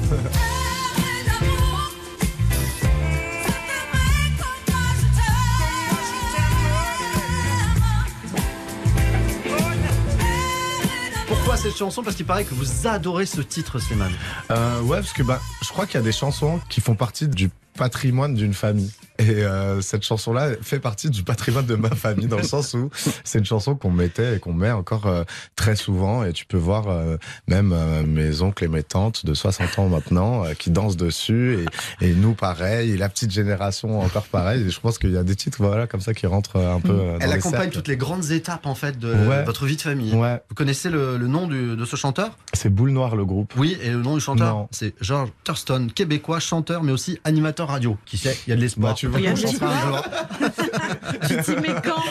[11.50, 14.12] Pourquoi cette chanson Parce qu'il paraît que vous adorez ce titre, Slimane.
[14.52, 17.28] Euh, ouais, parce que bah, je crois qu'il y a des chansons qui font partie
[17.28, 17.50] du
[17.84, 18.92] patrimoine d'une famille.
[19.20, 22.90] Et euh, cette chanson-là fait partie du patrimoine de ma famille, dans le sens où
[23.24, 25.24] c'est une chanson qu'on mettait et qu'on met encore euh,
[25.56, 26.24] très souvent.
[26.24, 27.74] Et tu peux voir euh, même
[28.06, 31.66] mes oncles et mes tantes de 60 ans maintenant qui dansent dessus.
[32.02, 32.92] Et, et nous, pareil.
[32.92, 34.68] Et la petite génération, encore pareil.
[34.68, 36.94] Et je pense qu'il y a des titres voilà, comme ça qui rentrent un peu
[36.94, 37.76] dans Elle les accompagne cercles.
[37.76, 39.44] toutes les grandes étapes en fait de Ouais.
[39.44, 40.14] votre vie de famille.
[40.14, 42.38] Ouais, Vous connaissez le, le nom du- de ce chanteur?
[42.54, 43.54] C'est Boule Noire le groupe.
[43.58, 47.98] Oui, et le nom du chanteur, c'est George Thurston, québécois, chanteur, mais aussi animateur radio.
[48.06, 48.92] Qui sait, il y a de l'espoir.
[48.92, 50.04] Bah, tu de qu'on chantera un jour.
[51.46, 52.04] Tu mets quand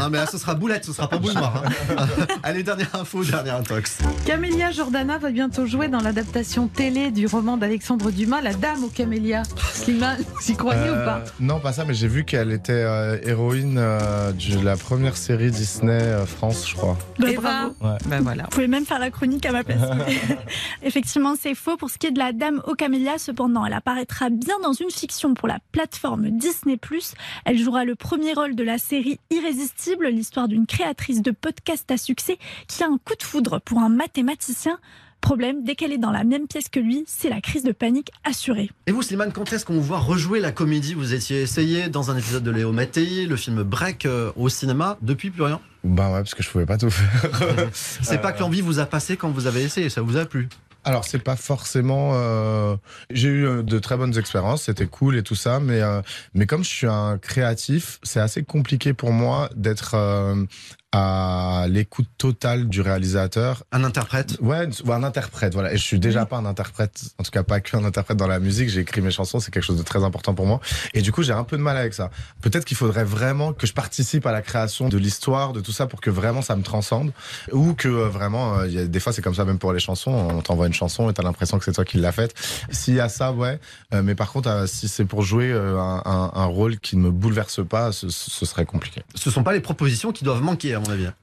[0.00, 1.62] Non, mais là, ce sera boulette, ce sera pas boule noire.
[1.96, 2.06] hein.
[2.42, 3.98] Allez, dernière info, dernière intox.
[4.26, 8.88] Camélia Jordana va bientôt jouer dans l'adaptation télé du roman d'Alexandre Dumas, La Dame aux
[8.88, 9.44] Camélias.
[9.72, 12.72] Slimane, vous y croyez ou pas Euh, Non, pas ça, mais j'ai vu qu'elle était
[12.72, 16.96] euh, héroïne euh, de la première série Disney euh, France, je crois.
[17.18, 17.74] Bah, bravo.
[17.80, 17.96] Ouais.
[18.06, 18.44] Ben voilà.
[18.44, 19.80] Vous pouvez même faire la chronique à ma place.
[20.82, 21.76] Effectivement, c'est faux.
[21.76, 24.90] Pour ce qui est de la Dame aux Camélias, cependant, elle apparaîtra bien dans une
[24.90, 26.78] fiction pour la plateforme Disney+.
[27.44, 31.96] Elle jouera le premier rôle de la série Irrésistible, l'histoire d'une créatrice de podcast à
[31.96, 34.78] succès qui a un coup de foudre pour un mathématicien.
[35.20, 38.12] Problème, dès qu'elle est dans la même pièce que lui, c'est la crise de panique
[38.24, 38.70] assurée.
[38.86, 40.94] Et vous, Slimane, quand est-ce qu'on vous voit rejouer la comédie?
[40.94, 44.96] Vous étiez essayé dans un épisode de Léo Mattei, le film Break euh, au cinéma,
[45.02, 45.60] depuis plus rien?
[45.82, 47.30] Bah ouais, parce que je pouvais pas tout faire.
[47.72, 50.48] C'est pas que l'envie vous a passé quand vous avez essayé, ça vous a plu?
[50.84, 52.12] Alors c'est pas forcément.
[52.14, 52.76] euh,
[53.10, 56.00] J'ai eu euh, de très bonnes expériences, c'était cool et tout ça, mais euh,
[56.34, 60.44] mais comme je suis un créatif, c'est assez compliqué pour moi d'être euh,
[60.92, 63.62] à l'écoute totale du réalisateur.
[63.72, 64.38] Un interprète?
[64.40, 65.72] Ouais, ou un interprète, voilà.
[65.74, 68.38] Et je suis déjà pas un interprète, en tout cas pas qu'un interprète dans la
[68.40, 68.70] musique.
[68.70, 70.60] J'ai écrit mes chansons, c'est quelque chose de très important pour moi.
[70.94, 72.10] Et du coup, j'ai un peu de mal avec ça.
[72.40, 75.86] Peut-être qu'il faudrait vraiment que je participe à la création de l'histoire, de tout ça,
[75.86, 77.12] pour que vraiment ça me transcende.
[77.52, 79.74] Ou que euh, vraiment, euh, il y a des fois, c'est comme ça même pour
[79.74, 80.10] les chansons.
[80.10, 82.34] On t'envoie une chanson et t'as l'impression que c'est toi qui l'as faite.
[82.70, 83.60] S'il y a ça, ouais.
[83.92, 87.10] Euh, mais par contre, si c'est pour jouer un, un- un rôle qui ne me
[87.10, 89.02] bouleverse pas, ce, ce serait compliqué.
[89.14, 90.77] Ce sont pas les propositions qui doivent manquer,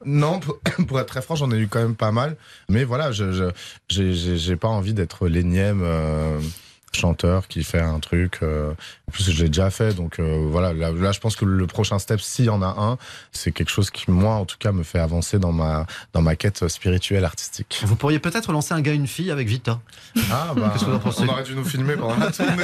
[0.05, 0.39] Non,
[0.87, 2.35] pour, être très franc, j'en ai eu quand même pas mal.
[2.69, 3.51] Mais voilà, je
[3.89, 6.39] j'ai pas envie d'être l'énième euh,
[6.95, 8.39] chanteur qui fait un truc.
[8.41, 8.71] euh,
[9.07, 9.93] en plus, je l'ai déjà fait.
[9.93, 12.75] Donc euh, voilà, là, là, je pense que le prochain step, s'il y en a
[12.77, 12.97] un,
[13.31, 16.35] c'est quelque chose qui, moi, en tout cas, me fait avancer dans ma, dans ma
[16.35, 17.81] quête spirituelle artistique.
[17.85, 19.79] Vous pourriez peut-être lancer un gars une fille avec Vita.
[20.31, 22.63] Ah, bah, Qu'est-ce que vous en pensez on aurait dû nous filmer pendant la tournée.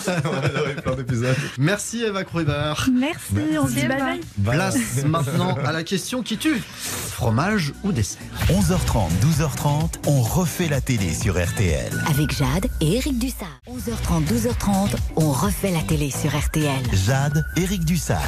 [0.00, 1.36] Ça aurait, on aurait eu plein d'épisodes.
[1.58, 2.74] Merci Eva Kruiber.
[2.92, 4.20] Merci, on se dit bye bye.
[4.44, 6.60] Place maintenant à la question qui tue.
[6.60, 8.20] Fromage ou dessert?
[8.48, 11.92] 11h30, 12h30, on refait la télé sur RTL.
[12.08, 13.48] Avec Jade et Eric Dussard.
[13.66, 16.82] 11h30, 12h30, on refait la télé sur RTL.
[16.92, 18.20] Jade, Eric Dussard.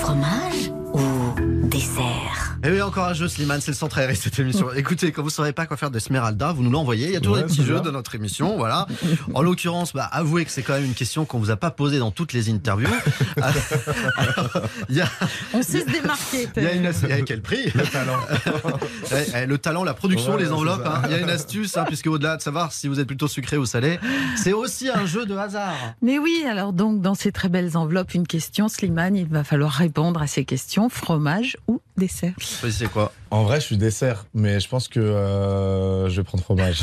[0.00, 2.47] Fromage ou dessert?
[2.64, 4.72] Et oui, encore un jeu, Slimane, c'est le centre aéré cette émission.
[4.76, 7.06] Écoutez, quand vous ne saurez pas quoi faire de Smeralda, vous nous l'envoyez.
[7.06, 8.86] Il y a toujours Ouais, des petits jeux de notre émission, voilà.
[9.34, 11.98] En l'occurrence, bah, avouez que c'est quand même une question qu'on vous a pas posée
[12.00, 12.88] dans toutes les interviews.
[14.16, 15.08] Alors, il y a,
[15.54, 16.48] On sait se démarquer.
[16.56, 17.08] il y a une astuce.
[17.16, 18.18] Eh, Quel prix Le talent.
[19.12, 20.84] Eh, eh, Le talent, la production, Ouais, les enveloppes.
[20.86, 21.02] hein.
[21.06, 23.56] Il y a une astuce, hein, puisque au-delà de savoir si vous êtes plutôt sucré
[23.56, 23.98] ou salé,
[24.36, 25.74] c'est aussi un jeu de hasard.
[26.02, 29.72] Mais oui, alors donc dans ces très belles enveloppes, une question, Slimane, il va falloir
[29.72, 30.88] répondre à ces questions.
[30.88, 36.08] Fromage ou dessert C'est quoi En vrai, je suis dessert, mais je pense que euh,
[36.08, 36.82] je vais prendre fromage.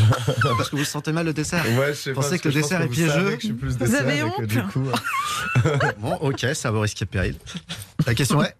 [0.57, 2.81] Parce que vous sentez mal le dessert Ouais, je sais Pensez parce que le dessert
[2.81, 4.85] est piégeux que je suis plus Vous avez et que honte du coup,
[5.65, 7.35] euh, Bon, ok, ça vaut risque et péril.
[8.05, 8.55] La question est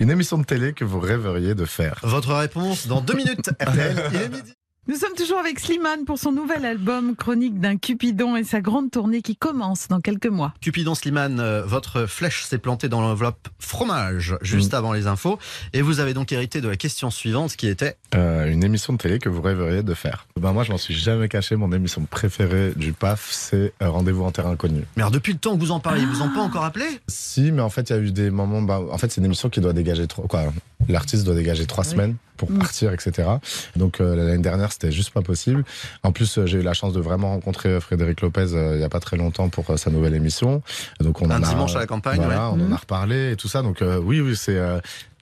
[0.00, 1.98] Une émission de télé que vous rêveriez de faire.
[2.02, 3.50] votre réponse dans deux minutes.
[3.60, 4.52] RTL, il est midi.
[4.90, 8.90] Nous sommes toujours avec Slimane pour son nouvel album Chronique d'un Cupidon et sa grande
[8.90, 10.52] tournée qui commence dans quelques mois.
[10.60, 15.38] Cupidon Slimane, euh, votre flèche s'est plantée dans l'enveloppe fromage juste avant les infos.
[15.74, 18.98] Et vous avez donc hérité de la question suivante qui était Euh, une émission de
[18.98, 20.26] télé que vous rêveriez de faire.
[20.40, 21.54] Ben moi, je m'en suis jamais caché.
[21.54, 24.82] Mon émission préférée du PAF, c'est euh, Rendez-vous en terrain inconnu.
[24.96, 26.86] Mais alors, depuis le temps que vous en parlez, ils vous ont pas encore appelé?
[27.06, 28.60] Si, mais en fait, il y a eu des moments.
[28.62, 30.26] Bah, en fait, c'est une émission qui doit dégager trois.
[30.26, 30.52] Quoi,
[30.88, 31.90] l'artiste doit dégager trois Oui.
[31.90, 32.58] semaines pour Mm.
[32.58, 33.28] partir, etc.
[33.76, 35.62] Donc euh, l'année dernière, c'était juste pas possible.
[36.02, 38.84] En plus, euh, j'ai eu la chance de vraiment rencontrer Frédéric Lopez euh, il y
[38.84, 40.62] a pas très longtemps pour euh, sa nouvelle émission.
[41.00, 42.56] Donc on Un en a- dimanche à la campagne, Voilà, ouais.
[42.58, 42.72] on en Mm.
[42.72, 43.60] a reparlé et tout ça.
[43.60, 44.58] Donc euh, oui, oui, c'est.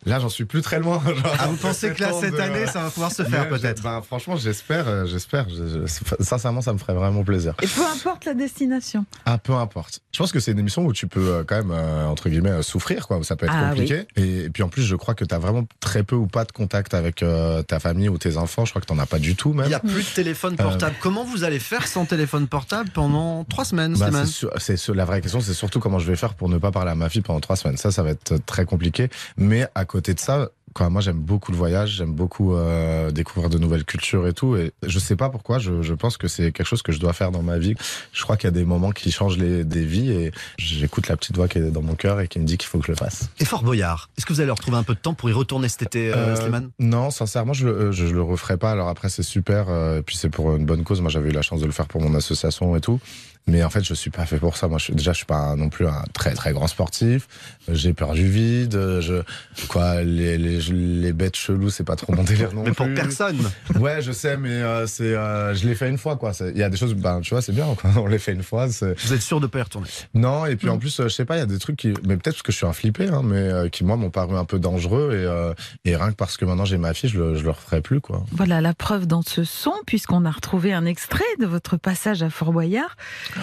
[0.07, 1.03] Là, j'en suis plus très loin.
[1.05, 3.83] genre, Ah, vous pensez que là, cette de- année, ça va pouvoir se faire peut-être
[3.83, 5.49] ben, Franchement, j'espère, euh, j'espère.
[5.49, 7.55] Je- je- sincèrement, ça me ferait vraiment plaisir.
[7.63, 9.05] Et peu importe la destination.
[9.27, 10.01] Ah, peu importe.
[10.13, 12.63] Je pense que c'est une émission où tu peux euh, quand même, euh, entre guillemets,
[12.63, 13.21] souffrir, quoi.
[13.23, 14.07] Ça peut être Ah, compliqué.
[14.17, 16.45] Et, et puis en plus, je crois que tu as vraiment très peu ou pas
[16.45, 18.65] de contact avec euh, ta famille ou tes enfants.
[18.65, 19.69] Je crois que tu as pas du tout, Il même.
[19.69, 20.95] n'y a plus de téléphone portable.
[21.01, 24.11] Comment vous allez faire sans téléphone portable pendant trois semaines, Bah,
[24.59, 26.95] c'est la vraie question, c'est surtout comment je vais faire pour ne pas parler à
[26.95, 27.77] ma fille pendant trois semaines.
[27.77, 29.09] Ça, ça va être très compliqué.
[29.37, 33.59] Mais à côté de ça, moi, j'aime beaucoup le voyage, j'aime beaucoup euh, découvrir de
[33.59, 34.55] nouvelles cultures et tout.
[34.55, 37.13] Et je sais pas pourquoi, je, je pense que c'est quelque chose que je dois
[37.13, 37.75] faire dans ma vie.
[38.13, 41.17] Je crois qu'il y a des moments qui changent les, des vies et j'écoute la
[41.17, 42.93] petite voix qui est dans mon cœur et qui me dit qu'il faut que je
[42.93, 43.29] le fasse.
[43.41, 45.69] Et Fort Boyard, est-ce que vous allez retrouver un peu de temps pour y retourner
[45.69, 46.71] cet été, euh, Euh, Slimane?
[46.79, 48.71] non, sincèrement, je, le- je, je le referai pas.
[48.71, 49.71] Alors après, c'est super.
[49.71, 51.01] euh, et puis c'est pour une bonne cause.
[51.01, 53.01] Moi, j'avais eu la chance de le faire pour mon association et tout.
[53.49, 54.69] Mais en fait, je suis pas fait pour ça.
[54.69, 57.27] Moi, je, déjà, je suis pas un- non plus un très très grand sportif.
[57.69, 58.73] J'ai peur du vide.
[59.01, 59.23] Je,
[59.69, 63.39] quoi, les, les, les bêtes cheloues, c'est pas trop mon délire non Mais pour personne.
[63.81, 66.33] Ouais, je sais, mais euh, c'est, euh, je l'ai fait une fois, quoi.
[66.41, 67.91] Il y a des choses, ben, tu vois, c'est bien, quoi.
[67.97, 68.67] On les fait une fois.
[68.67, 70.73] Vous êtes sûr de pas y retourner Non, et puis Mm.
[70.73, 72.43] en plus, euh, je sais pas, il y a des trucs qui, mais peut-être parce
[72.43, 75.13] que je suis un flippé, hein, mais euh, qui moi m'ont paru un peu dangereux
[75.15, 75.55] et, euh,
[75.87, 78.01] et rien que parce que maintenant j'ai ma fille, je le, je le referai plus,
[78.03, 78.25] quoi.
[78.33, 82.29] Voilà la preuve dans ce son, puisqu'on a retrouvé un extrait de votre passage à
[82.31, 82.97] Fort Boyard.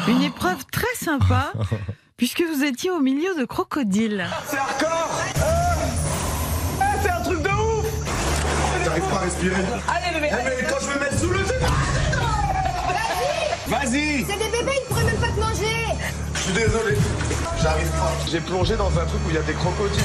[0.07, 1.51] Une épreuve très sympa,
[2.17, 4.25] puisque vous étiez au milieu de crocodiles.
[4.47, 7.85] C'est hardcore Eh, C'est un truc de ouf
[8.83, 9.55] J'arrive pas à respirer.
[9.87, 11.39] Allez bébé mais quand je vais mettre sous le
[13.67, 15.85] Vas-y C'est des bébés, ils pourraient même pas te manger
[16.35, 16.97] Je suis désolé.
[17.61, 18.11] J'arrive pas.
[18.29, 20.03] J'ai plongé dans un truc où il y a des crocodiles.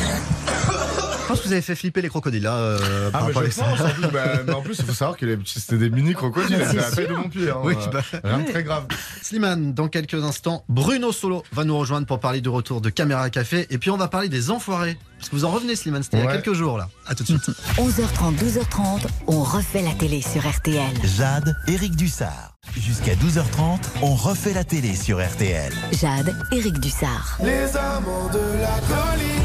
[1.30, 2.56] Je pense que vous avez fait flipper les crocodiles là.
[2.56, 5.16] euh, par Ah, mais je pense, en plus, bah, mais en plus, il faut savoir
[5.16, 7.50] que c'était des mini crocodiles, C'est c'était à la de mon pied.
[7.50, 8.50] hein, Oui, euh, bah, rien de ouais.
[8.50, 8.86] très grave.
[9.22, 13.30] Slimane, dans quelques instants, Bruno Solo va nous rejoindre pour parler du retour de Caméra
[13.30, 13.66] Café.
[13.70, 14.98] Et puis on va parler des enfoirés.
[15.18, 16.88] Parce que vous en revenez, Slimane, c'était il y a quelques jours là.
[17.06, 17.50] À tout de suite.
[17.76, 20.92] 11h30, 12h30, on refait la télé sur RTL.
[21.16, 22.56] Jade, Éric Dussard.
[22.76, 25.72] Jusqu'à 12h30, on refait la télé sur RTL.
[25.92, 27.38] Jade, Éric Dussard.
[27.42, 29.39] Les amants de la colline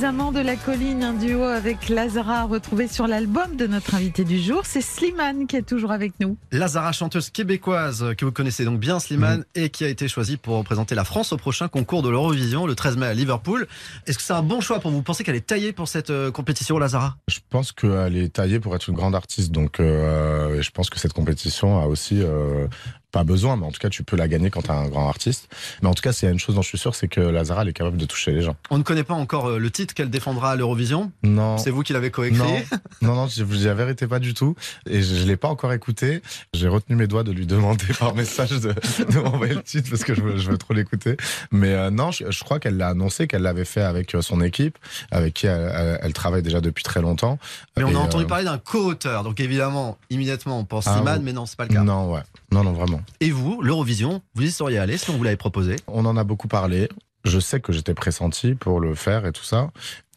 [0.00, 4.24] Les Amants de la colline, un duo avec Lazara retrouvé sur l'album de notre invité
[4.24, 4.62] du jour.
[4.64, 6.38] C'est Slimane qui est toujours avec nous.
[6.52, 10.56] Lazara, chanteuse québécoise que vous connaissez donc bien, Slimane, et qui a été choisie pour
[10.56, 13.68] représenter la France au prochain concours de l'Eurovision le 13 mai à Liverpool.
[14.06, 15.02] Est-ce que c'est un bon choix pour vous Vous?
[15.02, 17.18] Pensez qu'elle est taillée pour cette euh, compétition, Lazara?
[17.28, 20.88] Je pense qu'elle est taillée pour être une grande artiste, donc euh, et je pense
[20.88, 22.68] que cette compétition a aussi euh,
[23.12, 25.08] pas besoin, mais en tout cas tu peux la gagner quand tu es un grand
[25.08, 25.48] artiste.
[25.82, 27.20] Mais en tout cas, s'il y a une chose dont je suis sûr, c'est que
[27.20, 28.56] Lazara elle est capable de toucher les gens.
[28.70, 31.10] On ne connaît pas encore euh, le titre qu'elle défendra à l'Eurovision.
[31.22, 31.58] Non.
[31.58, 32.38] C'est vous qui l'avez coécrit.
[32.38, 32.54] Non,
[33.02, 34.54] non, non, je la vérité pas du tout.
[34.88, 36.22] Et je, je l'ai pas encore écouté.
[36.54, 38.72] J'ai retenu mes doigts de lui demander par message de,
[39.12, 41.16] de m'envoyer le titre parce que je veux, je veux trop l'écouter.
[41.50, 44.40] Mais euh, non, je, je crois qu'elle l'a annoncé, qu'elle l'avait fait avec euh, son
[44.40, 44.78] équipe,
[45.10, 47.38] avec qui elle, elle- elle travaille déjà depuis très longtemps.
[47.76, 49.24] Mais on Et, a entendu euh, parler d'un co-auteur.
[49.24, 51.12] Donc évidemment, immédiatement, on pense Ah, oui.
[51.22, 51.82] mais non, c'est pas le cas.
[51.82, 52.20] Non, ouais.
[52.52, 52.99] Non, non, vraiment.
[53.20, 56.24] Et vous, l'Eurovision, vous y seriez allé si on vous l'avait proposé On en a
[56.24, 56.88] beaucoup parlé.
[57.24, 59.70] Je sais que j'étais pressenti pour le faire et tout ça.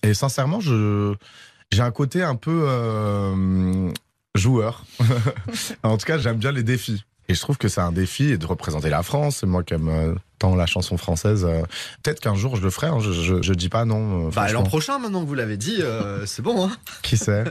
[0.04, 1.15] Et sincèrement, je
[1.72, 3.91] j'ai un côté un peu euh,
[4.36, 4.86] joueur.
[5.84, 7.04] en tout cas, j'aime bien les défis.
[7.30, 9.38] Et je trouve que c'est un défi de représenter la France.
[9.38, 11.46] C'est moi qui aime euh, tant la chanson française.
[11.48, 11.62] euh,
[12.04, 12.88] Peut-être qu'un jour je le ferai.
[12.88, 14.28] hein, je, je, je dis pas non.
[14.28, 16.65] euh, Bah, l'an prochain, maintenant que vous l'avez dit, euh, c'est bon.
[16.67, 17.43] Hein Qui sait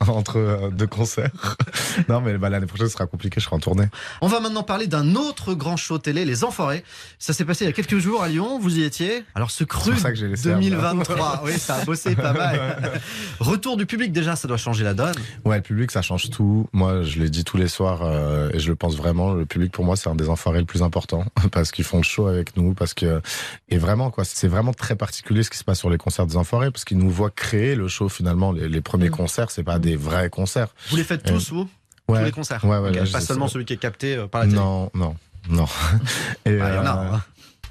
[0.00, 1.30] Entre euh, deux concerts.
[2.08, 3.40] non, mais bah, l'année prochaine ce sera compliqué.
[3.40, 3.86] Je serai en tournée.
[4.20, 6.84] On va maintenant parler d'un autre grand show télé, Les Enfoirés.
[7.18, 9.24] Ça s'est passé il y a quelques jours à Lyon, vous y étiez.
[9.34, 12.32] Alors ce cru C'est pour ça que j'ai laissé 2023, oui, ça a bossé pas
[12.32, 12.90] mal.
[13.38, 15.14] Retour du public déjà, ça doit changer la donne.
[15.44, 16.68] Ouais, le public, ça change tout.
[16.72, 19.32] Moi, je l'ai dit tous les soirs euh, et je le pense vraiment.
[19.32, 22.02] Le public, pour moi, c'est un des enfoirés le plus important parce qu'ils font le
[22.02, 22.74] show avec nous.
[22.74, 23.20] Parce que
[23.68, 26.36] et vraiment quoi, c'est vraiment très particulier ce qui se passe sur les concerts des
[26.36, 28.52] enfoirés parce qu'ils nous voient créer le show finalement.
[28.52, 30.68] Les, les premiers concerts, c'est pas des vrais concerts.
[30.90, 31.68] Vous les faites tous, vous?
[32.08, 32.18] Ouais.
[32.20, 34.46] Tous les concerts Ouais, ouais, là, Pas seulement celui qui est capté euh, par la
[34.48, 34.58] télé.
[34.58, 35.14] Non, non,
[35.48, 35.66] non.
[36.44, 37.22] Et, Bah, il y en a, euh, hein.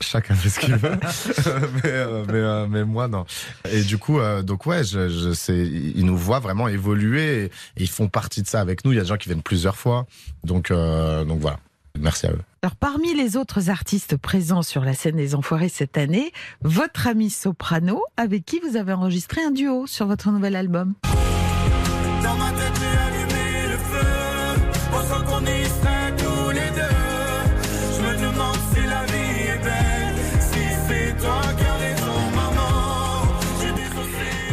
[0.01, 0.91] Chacun fait ce qu'il veut,
[1.83, 3.25] mais, euh, mais, euh, mais moi non.
[3.69, 7.45] Et du coup, euh, donc ouais, je, je sais, ils nous voient vraiment évoluer et,
[7.45, 8.93] et ils font partie de ça avec nous.
[8.93, 10.07] Il y a des gens qui viennent plusieurs fois,
[10.45, 11.59] donc euh, donc voilà.
[11.99, 12.39] Merci à eux.
[12.61, 16.31] Alors, parmi les autres artistes présents sur la scène des Enfoirés cette année,
[16.61, 20.93] votre ami soprano, avec qui vous avez enregistré un duo sur votre nouvel album.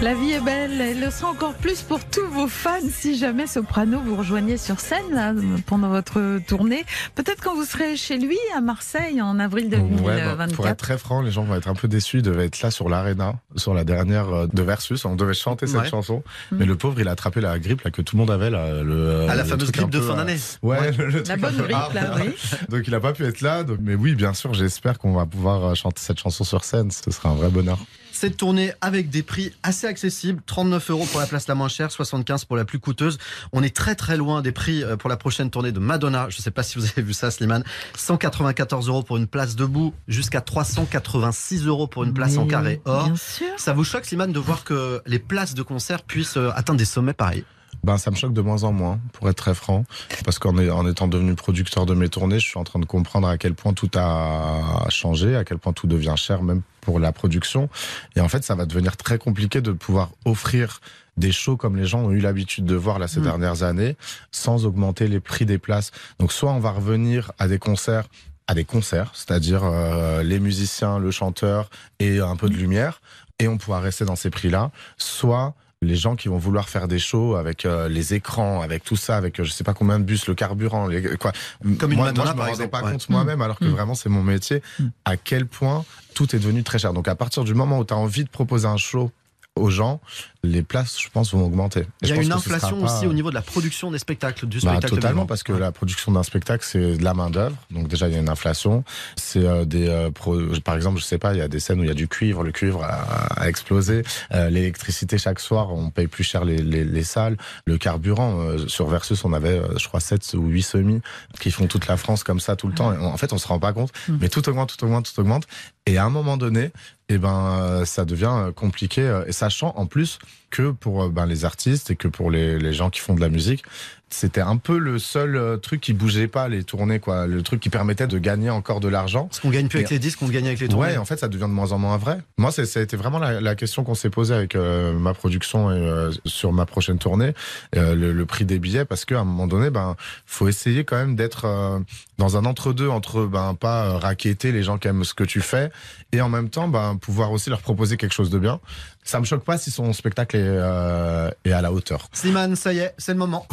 [0.06, 3.48] La vie est belle, elle le sera encore plus pour tous vos fans si jamais
[3.48, 5.32] Soprano vous rejoignez sur scène là,
[5.66, 6.84] pendant votre tournée.
[7.16, 10.54] Peut-être quand vous serez chez lui à Marseille en avril Ouais, bah, 2024.
[10.54, 12.18] pour être très franc, les gens vont être un peu déçus.
[12.18, 15.04] Il devait être là sur l'Arena, sur la dernière euh, de Versus.
[15.04, 15.88] On devait chanter cette Ouais.
[15.88, 16.22] chanson.
[16.52, 16.56] Mm.
[16.58, 18.48] Mais le pauvre, il a attrapé la grippe là, que tout le monde avait.
[18.50, 20.36] Là, le, Ah, la le fameuse grippe de peu, fin euh, d'année.
[20.62, 20.92] Ouais, Ouais.
[20.92, 21.94] le, le La bonne grippe, hard.
[21.94, 22.32] là, oui.
[22.68, 23.64] Donc il a pas pu être là.
[23.64, 26.92] Donc, mais oui, bien sûr, j'espère qu'on va pouvoir euh, chanter cette chanson sur scène.
[26.92, 27.78] Ce sera un vrai bonheur.
[28.18, 31.92] Cette tournée avec des prix assez accessibles, 39 euros pour la place la moins chère,
[31.92, 33.18] 75 pour la plus coûteuse.
[33.52, 36.30] On est très très loin des prix euh, pour la prochaine tournée de Madonna.
[36.30, 37.62] Je ne sais pas si vous avez vu ça, Slimane.
[37.94, 43.04] 194 euros pour une place debout, jusqu'à 386 euros pour une place en carré or.
[43.04, 43.48] Bien sûr.
[43.58, 46.86] Ça vous choque, Slimane, de voir que les places de concert puissent euh, atteindre des
[46.86, 47.44] sommets pareils?
[47.84, 49.84] Ben, ça me choque de moins en moins, pour être très franc,
[50.24, 53.28] parce qu'en en étant devenu producteur de mes tournées, je suis en train de comprendre
[53.28, 57.12] à quel point tout a changé, à quel point tout devient cher, même pour la
[57.12, 57.68] production.
[58.14, 60.80] Et en fait, ça va devenir très compliqué de pouvoir offrir
[61.16, 63.24] des shows comme les gens ont eu l'habitude de voir là ces Mm.
[63.24, 63.96] dernières années,
[64.30, 65.90] sans augmenter les prix des places.
[66.20, 68.06] Donc soit on va revenir à des concerts
[68.48, 71.68] à des concerts, c'est-à-dire euh, les musiciens, le chanteur
[71.98, 73.00] et un peu de lumière,
[73.40, 74.70] et on pourra rester dans ces prix-là.
[74.98, 78.96] Soit les gens qui vont vouloir faire des shows avec euh, les écrans, avec tout
[78.96, 81.32] ça, avec euh, je sais pas combien de bus, le carburant, les, quoi.
[81.78, 82.92] Comme une moi, Madonna, moi, je me rendais exemple, pas ouais.
[82.92, 83.70] compte moi-même, alors que Mm.
[83.70, 84.62] vraiment c'est mon métier,
[85.04, 85.84] à quel point
[86.14, 86.92] tout est devenu très cher.
[86.92, 89.10] Donc à partir du moment où tu as envie de proposer un show
[89.54, 90.00] aux gens,
[90.46, 91.80] les places, je pense, vont augmenter.
[91.80, 94.46] Et Il y a une inflation pas- aussi au niveau de la production des spectacles,
[94.46, 94.94] du bah, spectacle.
[94.94, 95.26] totalement, vivant.
[95.26, 97.56] parce que la production d'un spectacle, c'est de la main d'œuvre.
[97.70, 98.84] Donc déjà, il y a une inflation.
[99.16, 101.80] C'est euh, des, euh, pro- par exemple, je sais pas, il y a des scènes
[101.80, 102.42] où il y a du cuivre.
[102.44, 104.02] Le cuivre a, a explosé.
[104.32, 107.36] Euh, L'électricité chaque soir, on paye plus cher les, les, les salles.
[107.66, 111.00] Le carburant sur Versus, on avait, je crois, 7 ou 8 semis
[111.40, 112.92] qui font toute la France comme ça tout le temps.
[112.92, 115.20] Et on- en fait, on se rend pas compte, mais tout augmente, tout augmente, tout
[115.20, 115.44] augmente.
[115.86, 116.70] Et à un moment donné,
[117.08, 119.20] eh ben, ça devient compliqué.
[119.26, 120.18] Et sachant en plus
[120.50, 123.20] que pour euh, ben, les artistes et que pour les, les gens qui font de
[123.20, 123.64] la musique,
[124.08, 127.26] c'était un peu le seul euh, truc qui bougeait pas les tournées, quoi.
[127.26, 129.24] Le truc qui permettait de gagner encore de l'argent.
[129.24, 130.90] Parce qu'on gagne plus avec les disques, on gagne avec les tournées.
[130.92, 132.18] Ouais, en fait, ça devient de moins en moins vrai.
[132.38, 135.12] Moi, c'est- ça a été vraiment la, la question qu'on s'est posée avec euh, ma
[135.12, 137.34] production et euh, sur ma prochaine tournée,
[137.74, 140.96] euh, le, le prix des billets, parce qu'à un moment donné, ben, faut essayer quand
[140.96, 141.80] même d'être euh,
[142.18, 145.40] dans un entre-deux entre ben pas euh, raqueter les gens qui aiment ce que tu
[145.40, 145.70] fais
[146.12, 148.60] et en même temps, ben pouvoir aussi leur proposer quelque chose de bien.
[149.04, 152.08] Ça me choque pas si son spectacle est, euh, est à la hauteur.
[152.12, 153.46] Slimane, ça y est, c'est le moment.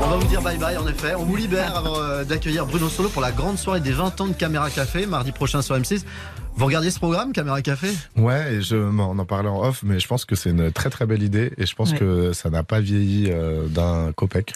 [0.00, 1.14] On va vous dire bye bye en effet.
[1.16, 4.26] On vous libère avant euh, d'accueillir Bruno Solo pour la grande soirée des 20 ans
[4.28, 6.04] de Caméra Café, mardi prochain sur M6.
[6.58, 7.88] Vous regardiez ce programme, Caméra Café?
[8.16, 10.88] Ouais, et je m'en en parlais en off, mais je pense que c'est une très
[10.88, 11.98] très belle idée et je pense Ouais.
[11.98, 14.52] que ça n'a pas vieilli euh, d'un copec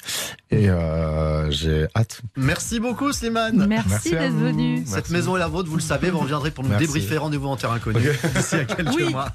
[0.51, 1.20] et euh,
[1.51, 2.21] j'ai hâte.
[2.37, 3.67] Merci beaucoup Slimane.
[3.67, 4.79] Merci, d'être venu.
[4.79, 4.93] Merci.
[4.93, 6.87] Cette maison est la vôtre, vous le savez, vous reviendrez pour nous Merci.
[6.87, 7.17] débriefer.
[7.19, 8.33] Rendez-vous en terrain inconnu Ok.
[8.35, 9.11] d'ici à quelques Oui.
[9.11, 9.31] mois.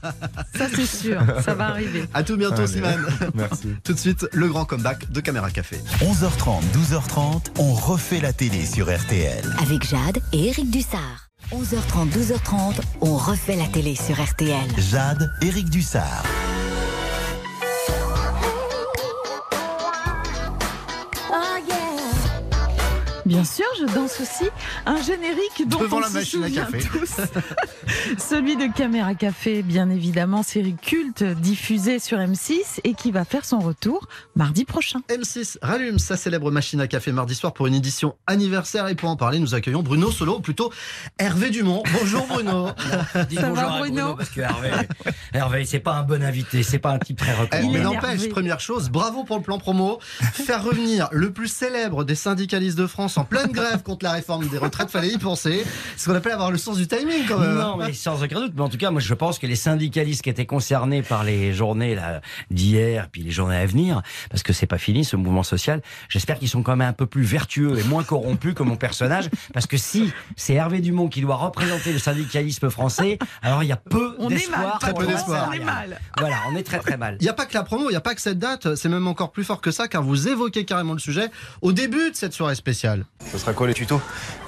[0.57, 1.21] Ça, c'est sûr.
[1.43, 2.05] Ça va arriver.
[2.13, 2.67] À tout bientôt Allez.
[2.67, 3.05] Slimane.
[3.33, 3.69] Merci.
[3.83, 5.77] Tout de suite, le grand comeback de Caméra Café.
[6.01, 9.43] 11h30, 12h30, on refait la télé sur RTL.
[9.61, 11.29] Avec Jade et Eric Dussard.
[11.51, 14.65] 11h30, 12h30, on refait la télé sur RTL.
[14.77, 16.23] Jade, Eric Dussard.
[23.25, 24.45] Bien sûr, je danse aussi
[24.85, 26.79] un générique dont Devant on la se machine à souvient café.
[26.91, 27.15] tous.
[28.19, 33.43] Celui de Caméra Café, bien évidemment, série culte diffusée sur M6 et qui va faire
[33.43, 34.99] son retour mardi prochain.
[35.09, 39.09] M6 rallume sa célèbre machine à café mardi soir pour une édition anniversaire et pour
[39.09, 40.71] en parler, nous accueillons Bruno Solo, ou plutôt
[41.17, 41.81] Hervé Dumont.
[41.99, 42.67] Bonjour Bruno.
[43.29, 44.69] Dis Ça bonjour va, à Bruno parce que Hervé,
[45.33, 47.77] Hervé c'est pas un bon invité, c'est pas un type très Eh, recommandé.
[47.77, 49.97] mais n'empêche, première chose, bravo pour le plan promo.
[50.33, 54.47] Faire revenir le plus célèbre des syndicalistes de France en pleine grève contre la réforme
[54.47, 55.63] des retraites, fallait y penser.
[55.95, 57.55] C'est ce qu'on appelle avoir le sens du timing quand même.
[57.55, 58.53] Non, mais sans aucun doute.
[58.55, 61.53] Mais en tout cas, moi, je pense que les syndicalistes qui étaient concernés par les
[61.53, 65.43] journées là, d'hier, puis les journées à venir, parce que c'est pas fini ce mouvement
[65.43, 68.75] social, j'espère qu'ils sont quand même un peu plus vertueux et moins corrompus que mon
[68.75, 73.69] personnage, parce que si c'est Hervé Dumont qui doit représenter le syndicalisme français, alors il
[73.69, 74.59] y a peu On est d'espoir.
[74.59, 75.47] mal, Très peu d'espoir.
[75.49, 75.89] On est salariale.
[75.89, 76.01] mal.
[76.19, 77.17] Voilà, on est très très mal.
[77.19, 78.89] Il n'y a pas que la promo, il n'y a pas que cette date, c'est
[78.89, 81.29] même encore plus fort que ça car vous évoquez carrément le sujet
[81.61, 83.04] au début de cette soirée spéciale.
[83.31, 84.01] Ce sera quoi les tutos?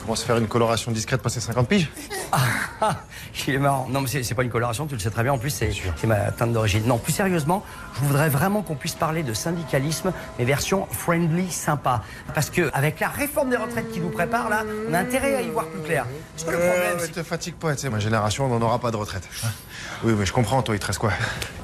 [0.08, 1.90] Comment se faire une coloration discrète passer 50 piges
[2.32, 3.02] Ah,
[3.46, 3.88] il est marrant.
[3.90, 5.34] Non, mais c'est pas une coloration, tu le sais très bien.
[5.34, 5.74] En plus, c'est
[6.08, 6.86] ma teinte d'origine.
[6.86, 7.62] Non, plus sérieusement,
[8.00, 12.04] je voudrais vraiment qu'on puisse parler de syndicalisme, mais version friendly, sympa.
[12.34, 15.42] Parce que avec la réforme des retraites qui nous prépare, là, on a intérêt à
[15.42, 16.06] y voir plus clair.
[16.38, 18.80] Parce que le problème, Euh, te fatigue pas, tu sais, ma génération, on n'en aura
[18.80, 19.28] pas de retraite.
[20.06, 21.12] Oui, mais je comprends, toi, il te reste quoi?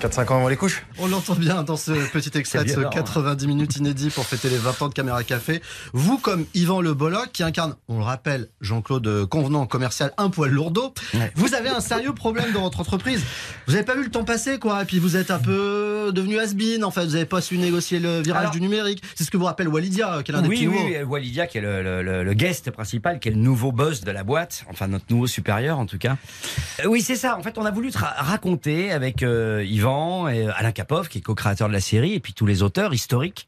[0.01, 0.85] 4-5 ans avant les couches?
[0.99, 2.99] On l'entend bien dans ce petit extrait de C'est ce violent, hein.
[3.03, 5.61] 90 minutes inédit pour fêter les 20 ans de Caméra Café.
[5.93, 10.51] Vous, comme Yvan Le Bolloc, qui incarne, on le rappelle, Jean-Claude Convenant, commercial un poil
[10.51, 10.93] lourdeau,
[11.35, 13.21] vous avez un sérieux problème dans votre entreprise?
[13.67, 16.39] Vous n'avez pas vu le temps passer, quoi, et puis vous êtes un peu devenu
[16.39, 19.01] has-been, en fait, vous n'avez pas su négocier le virage Alors- du numérique.
[19.15, 21.47] C'est ce que vous rappelle Walidia, qui est l'un des oui, petits oui, oui, Walidia,
[21.47, 24.23] qui est le, le- le- le guest principal, qui est le nouveau boss de la
[24.23, 26.17] boîte, enfin notre nouveau supérieur en tout cas.
[26.83, 27.37] Euh, oui, c'est ça.
[27.37, 31.19] En fait, on a voulu te ra- raconter avec euh, Yvan et Alain Capov, qui
[31.19, 33.47] est co-créateur de la série, et puis tous les auteurs historiques.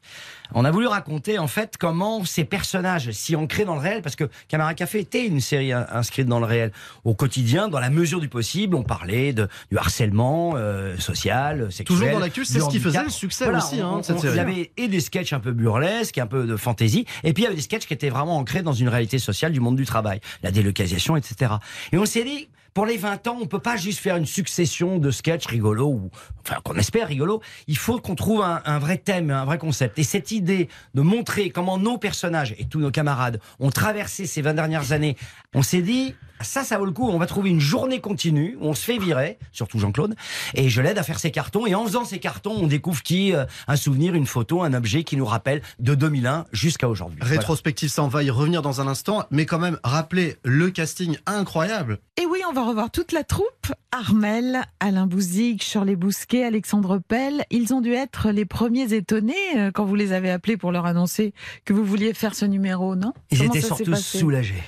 [0.54, 4.16] On a voulu raconter en fait comment ces personnages si ancrés dans le réel, parce
[4.16, 6.72] que Camara Café était une série in- inscrite dans le réel
[7.04, 8.74] au quotidien, dans la mesure du possible.
[8.76, 11.98] On parlait de, du harcèlement euh, social, sexuel.
[11.98, 14.16] Toujours dans l'actu, c'est ce qui faisait le succès Voilà, aussi, hein, on- de cette
[14.16, 14.34] on- série.
[14.34, 17.42] Il y avait et des sketchs un peu burlesques, un peu de fantaisie, et puis
[17.42, 19.76] il y avait des sketchs qui étaient vraiment ancrés dans une réalité sociale du monde
[19.76, 21.52] du travail, la délocalisation, etc.
[21.92, 24.98] Et on s'est dit, pour les 20 ans, on peut pas juste faire une succession
[24.98, 26.10] de sketchs rigolos, ou,
[26.42, 27.40] enfin, qu'on espère rigolos.
[27.68, 29.98] Il faut qu'on trouve un, un vrai thème, un vrai concept.
[29.98, 34.42] Et cette idée de montrer comment nos personnages et tous nos camarades ont traversé ces
[34.42, 35.16] 20 dernières années,
[35.54, 37.08] on s'est dit, ça, ça vaut le coup.
[37.08, 40.14] On va trouver une journée continue où on se fait virer, surtout Jean-Claude,
[40.54, 41.66] et je l'aide à faire ses cartons.
[41.66, 45.04] Et en faisant ces cartons, on découvre qui, euh, un souvenir, une photo, un objet
[45.04, 47.18] qui nous rappelle de 2001 jusqu'à aujourd'hui.
[47.20, 47.38] Voilà.
[47.38, 49.24] Rétrospective, ça, on va y revenir dans un instant.
[49.30, 51.98] Mais quand même, rappelez le casting incroyable.
[52.20, 53.46] Et oui, on va revoir toute la troupe.
[53.92, 57.44] Armel, Alain Bouzig, Shirley Bousquet, Alexandre Pell.
[57.50, 60.84] Ils ont dû être les premiers étonnés euh, quand vous les avez appelés pour leur
[60.84, 61.32] annoncer
[61.64, 63.14] que vous vouliez faire ce numéro, non?
[63.30, 64.62] Ils Comment étaient surtout soulagés.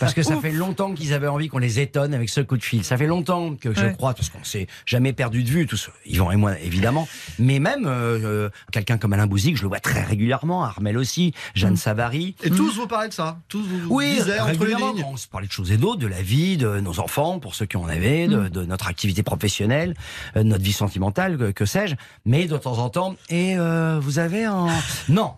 [0.00, 0.42] Parce que ça Ouf.
[0.42, 2.82] fait longtemps qu'ils avaient envie qu'on les étonne avec ce coup de fil.
[2.82, 3.92] Ça fait longtemps que je Ouais.
[3.92, 7.06] crois, parce qu'on s'est jamais perdu de vue, tous, Yvan et moi évidemment,
[7.38, 11.32] mais même euh, euh, quelqu'un comme Alain Bouzig, je le vois très régulièrement, Armel aussi,
[11.54, 12.34] Jeanne Savary.
[12.42, 13.38] Et tous vous parlez de ça?
[13.48, 15.76] Tous vous Oui, disaient entre les régulièrement, lignes quand on se parlait de choses et
[15.76, 18.88] d'autres, de la vie, de nos enfants, pour ceux qui en avaient, de, de notre
[18.88, 19.94] activité professionnelle,
[20.36, 21.94] euh, de notre vie sentimentale, que, que sais-je.
[22.24, 24.68] Mais de temps en temps, et euh, vous avez un...
[25.08, 25.32] Non,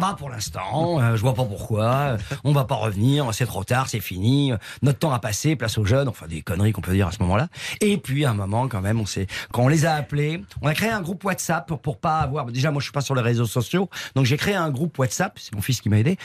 [0.00, 3.88] pas pour l'instant, euh, je vois pas pourquoi, on va pas revenir, c'est trop tard,
[3.88, 6.92] c'est fini, euh, notre temps a passé, place aux jeunes, enfin des conneries qu'on peut
[6.92, 7.48] dire à ce moment-là.
[7.80, 10.66] Et puis à un moment quand même, on s'est, quand on les a appelés, on
[10.66, 13.14] a créé un groupe WhatsApp pour, pour pas avoir, déjà moi je suis pas sur
[13.14, 16.18] les réseaux sociaux, donc j'ai créé un groupe WhatsApp, c'est mon fils qui m'a aidé,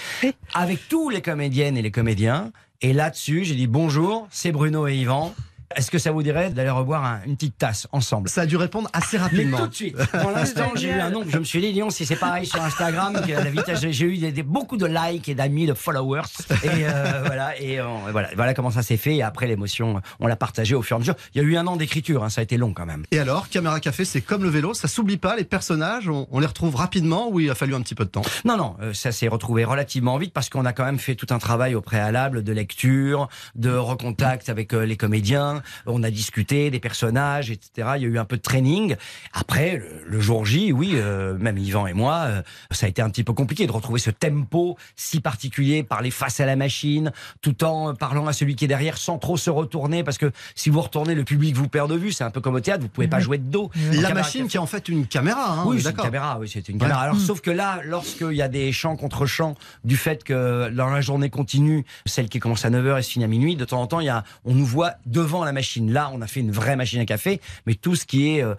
[0.54, 4.96] avec tous les comédiennes et les comédiens, et là-dessus j'ai dit bonjour, c'est Bruno et
[4.96, 5.34] Yvan.
[5.76, 8.30] Est-ce que ça vous dirait d'aller reboire un- une petite tasse ensemble?
[8.30, 9.58] Ça a dû répondre assez Mais rapidement.
[9.58, 9.98] tout de suite.
[9.98, 11.26] Pour l'instant, j'ai eu un nombre.
[11.30, 14.18] Je me suis dit, Lyon, si c'est pareil sur Instagram, que la vitesse, j'ai eu
[14.18, 16.22] des- des- beaucoup de likes et d'amis, de followers.
[16.64, 19.16] Et euh, voilà, et euh, voilà, voilà comment ça s'est fait.
[19.18, 21.16] Et après, l'émotion, on l'a partagée au fur et à mesure.
[21.36, 23.04] Il y a eu un an d'écriture, hein, ça a été long quand même.
[23.12, 26.40] Et alors, Caméra Café, c'est comme le vélo, ça s'oublie pas, les personnages, on, on
[26.40, 28.22] les retrouve rapidement ou il a fallu un petit peu de temps?
[28.46, 31.28] Non, non, euh, ça s'est retrouvé relativement vite parce qu'on a quand même fait tout
[31.32, 35.57] un travail au préalable de lecture, de recontact avec euh, les comédiens.
[35.86, 37.90] On a discuté des personnages, etc.
[37.98, 38.96] Il y a eu un peu de training.
[39.34, 42.42] Après, le, jour J, oui, euh, même Yvan et moi, euh,
[42.72, 46.40] ça a été un petit peu compliqué de retrouver ce tempo si particulier, parler face
[46.40, 50.04] à la machine, tout en parlant à celui qui est derrière sans trop se retourner
[50.04, 52.12] parce que si vous retournez, le public vous perd de vue.
[52.12, 53.70] C'est un peu comme au théâtre, vous pouvez pas jouer de dos.
[53.92, 56.50] La machine qui est en fait une caméra, hein, oui, est c'est une caméra, oui,
[56.52, 57.02] c'est une caméra.
[57.02, 57.20] Alors, Mm.
[57.20, 61.02] sauf que là, lorsqu'il y a des chants contre chants, du fait que dans la
[61.02, 63.88] journée continue, celle qui commence à 9h et se finit à minuit, de temps en
[63.88, 65.92] temps, il y a, on nous voit devant la machine.
[65.92, 68.56] Là, on a fait une vraie machine à café, mais tout ce qui est euh,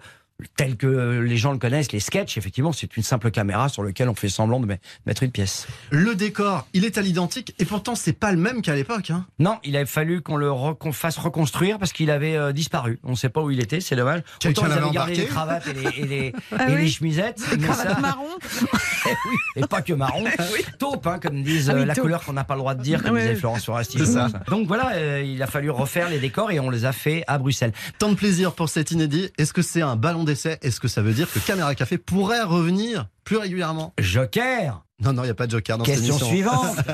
[0.55, 4.09] tel que les gens le connaissent, les sketchs, effectivement, c'est une simple caméra sur laquelle
[4.09, 5.67] on fait semblant de me- mettre une pièce.
[5.89, 9.09] Le décor, il est à l'identique et pourtant c'est pas le même qu'à l'époque.
[9.11, 9.25] Hein.
[9.39, 12.99] Non, il a fallu qu'on le re- qu'on fasse reconstruire parce qu'il avait euh, disparu.
[13.03, 14.21] On ne sait pas où il était, c'est dommage.
[14.39, 16.81] Quelqu'un Autant ils avaient gardé les cravates et les, et les- Ah et oui.
[16.83, 17.41] les chemisettes.
[17.59, 18.27] mais Cravate ça- marron.
[19.05, 20.25] Eh oui, et pas que marron.
[20.79, 22.03] Taupe, hein, comme disent Ah oui, euh, la taupe.
[22.03, 23.21] couleur qu'on n'a pas le droit de dire, comme Ouais.
[23.21, 23.97] disait Florence Foresti.
[23.97, 24.27] C'est ça.
[24.47, 27.37] Donc voilà, euh, il a fallu refaire les décors et on les a fait à
[27.37, 27.71] Bruxelles.
[27.97, 29.29] Tant de plaisir pour cet inédit.
[29.37, 32.43] Est-ce que c'est un ballon d'essai Est-ce que ça veut dire que Caméra Café pourrait
[32.43, 33.93] revenir plus régulièrement?
[33.99, 36.77] Joker Non, non, il n'y a pas de joker dans Question suivante.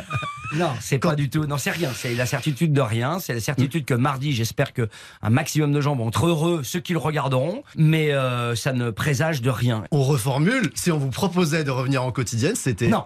[0.56, 1.46] Non, c'est pas du tout.
[1.46, 1.92] Non, c'est rien.
[1.94, 3.20] C'est la certitude de rien.
[3.20, 4.88] C'est la certitude que mardi, j'espère que
[5.22, 7.64] un maximum de gens vont être heureux, ceux qui le regarderont.
[7.76, 9.84] Mais euh, ça ne présage de rien.
[9.92, 10.72] On reformule.
[10.76, 12.88] Si on vous proposait de revenir en quotidienne, c'était.
[12.88, 13.06] Non.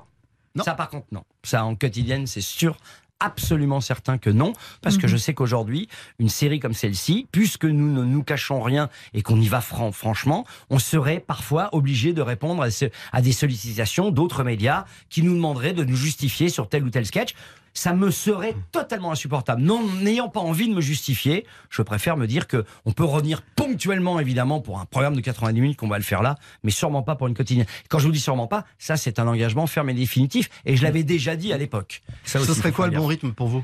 [0.63, 1.23] Ça, par contre, non.
[1.43, 2.77] Ça, en quotidienne, c'est sûr.
[3.22, 5.89] Absolument certain que non, parce que je sais qu'aujourd'hui,
[6.20, 9.91] une série comme celle-ci, puisque nous ne nous cachons rien et qu'on y va franc,
[9.91, 15.22] franchement, on serait parfois obligé de répondre à, ce- à des sollicitations d'autres médias qui
[15.22, 17.34] nous demanderaient de nous justifier sur tel ou tel sketch.
[17.74, 19.61] Ça me serait totalement insupportable.
[19.61, 23.41] Non, n'ayant pas envie de me justifier, je préfère me dire que on peut revenir
[23.41, 27.03] ponctuellement, évidemment, pour un programme de 90 minutes qu'on va le faire là, mais sûrement
[27.03, 27.67] pas pour une quotidienne.
[27.89, 30.84] Quand je vous dis sûrement pas, ça c'est un engagement ferme et définitif, et je
[30.84, 32.01] l'avais déjà dit à l'époque.
[32.24, 33.63] Ça Ce serait quoi le bon rythme pour vous?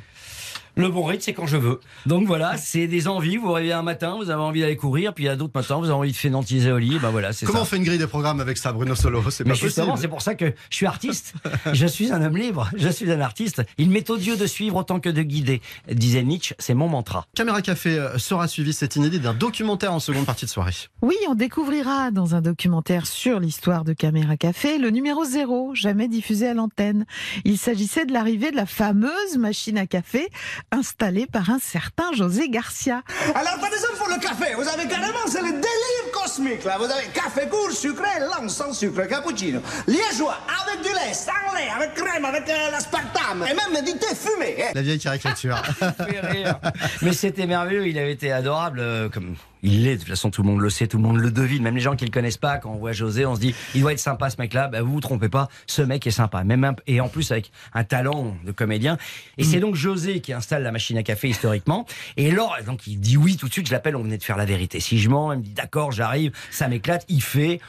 [0.78, 1.80] Le bon rythme, c'est quand je veux.
[2.05, 3.38] Donc voilà, c'est des envies.
[3.38, 5.78] Vous réveillez un matin, vous avez envie d'aller courir, puis il y a d'autres matins,
[5.78, 6.99] vous avez envie de fénantiser au lit.
[6.99, 7.63] Ben voilà, c'est Comment ça.
[7.63, 9.23] on fait une grille des programmes avec ça, Bruno Solo?
[9.30, 9.97] C'est justement, possible.
[9.99, 11.34] c'est pour ça que je suis artiste.
[11.73, 12.69] je suis un homme libre.
[12.76, 13.63] Je suis un artiste.
[13.78, 15.61] Il m'est odieux de suivre autant que de guider.
[15.89, 17.26] Disait Nietzsche, c'est mon mantra.
[17.36, 20.73] Caméra Café euh, sera suivi cet inédit d'un documentaire en seconde partie de soirée.
[21.01, 26.07] Oui, on découvrira dans un documentaire sur l'histoire de Caméra Café le numéro zéro, jamais
[26.07, 27.05] diffusé à l'antenne.
[27.43, 30.28] Il s'agissait de l'arrivée de la fameuse machine à café
[30.72, 33.01] installée par un certain José Garcia.
[33.07, 34.53] Fin des hommes pour le café.
[34.55, 36.78] Vous avez carrément, c'est le délire cosmique, là.
[36.78, 41.70] Vous avez café court, sucré, lent, sans sucre, cappuccino, liégeois, avec du lait, sans lait,
[41.76, 44.55] avec crème, avec euh, l'aspartame, et même du thé fumé.
[44.63, 44.72] hein.
[44.76, 45.61] La vieille caricature.
[45.97, 46.59] fait rire.
[47.01, 50.43] Mais c'était merveilleux, il avait été adorable, euh, comme il l'est, de toute façon tout
[50.43, 52.38] le monde le sait, tout le monde le devine, même les gens qui le connaissent
[52.38, 54.82] pas, quand on voit José, on se dit, il doit être sympa ce mec-là, bah,
[54.82, 57.84] vous vous trompez pas, ce mec est sympa, même un- et en plus avec un
[57.84, 58.97] talent de comédien.
[59.38, 61.86] Et c'est donc José qui installe la machine à café historiquement,
[62.18, 64.38] et Laure, donc il dit oui tout de suite, je l'appelle, on venait de faire
[64.38, 64.80] la vérité.
[64.80, 67.60] Si je mens, elle me dit d'accord, j'arrive, ça m'éclate, il fait.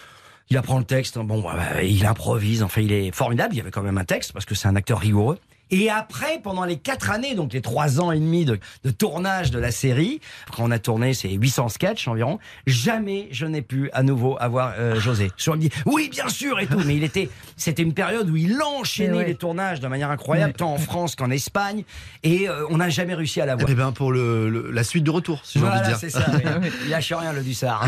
[0.49, 3.53] Il apprend le texte, bon, bah, il improvise, enfin, il est formidable.
[3.55, 5.41] Il y avait quand même un texte parce que c'est un acteur rigoureux.
[5.71, 9.51] Et après, pendant les quatre années, donc les trois ans et demi de, de tournage
[9.51, 10.21] de la série,
[10.57, 14.75] quand on a tourné, c'est 800 sketchs environ, jamais je n'ai pu à nouveau avoir
[14.79, 15.31] euh, José.
[15.37, 18.37] Je me dit oui, bien sûr et tout, mais il était, c'était une période où
[18.37, 19.27] il enchaînait ouais.
[19.27, 21.85] les tournages de manière incroyable, tant en France qu'en Espagne,
[22.23, 23.69] et euh, on n'a jamais réussi à l'avoir.
[23.71, 25.99] Eh bien, pour le, le- la suite du retour, si j'ai Voilà, envie de dire.
[25.99, 26.25] c'est ça.
[26.63, 26.69] oui.
[26.85, 27.87] Il lâche rien, le Dussard.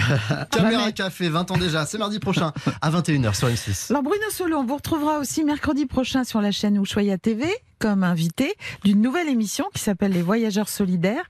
[0.50, 1.86] Caméra Café, 20 ans déjà.
[1.86, 3.90] C'est mardi prochain à 21h sur M6.
[3.90, 7.46] Alors Bruno Solo, on vous retrouvera aussi mercredi prochain sur la chaîne Ushuaïa TV
[7.78, 8.54] comme invité
[8.84, 11.24] d'une nouvelle émission qui s'appelle Les Voyageurs solidaires.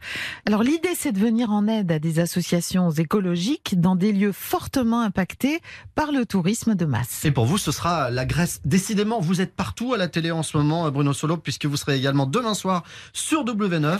[0.46, 5.00] Alors l'idée c'est de venir en aide à des associations écologiques dans des lieux fortement
[5.00, 5.60] impactés
[5.94, 7.24] par le tourisme de masse.
[7.24, 8.60] Et pour vous, ce sera la Grèce.
[8.64, 11.96] Décidément, vous êtes partout à la télé en ce moment, Bruno Solo, puisque vous serez
[11.96, 12.82] également demain soir
[13.12, 13.98] sur W9,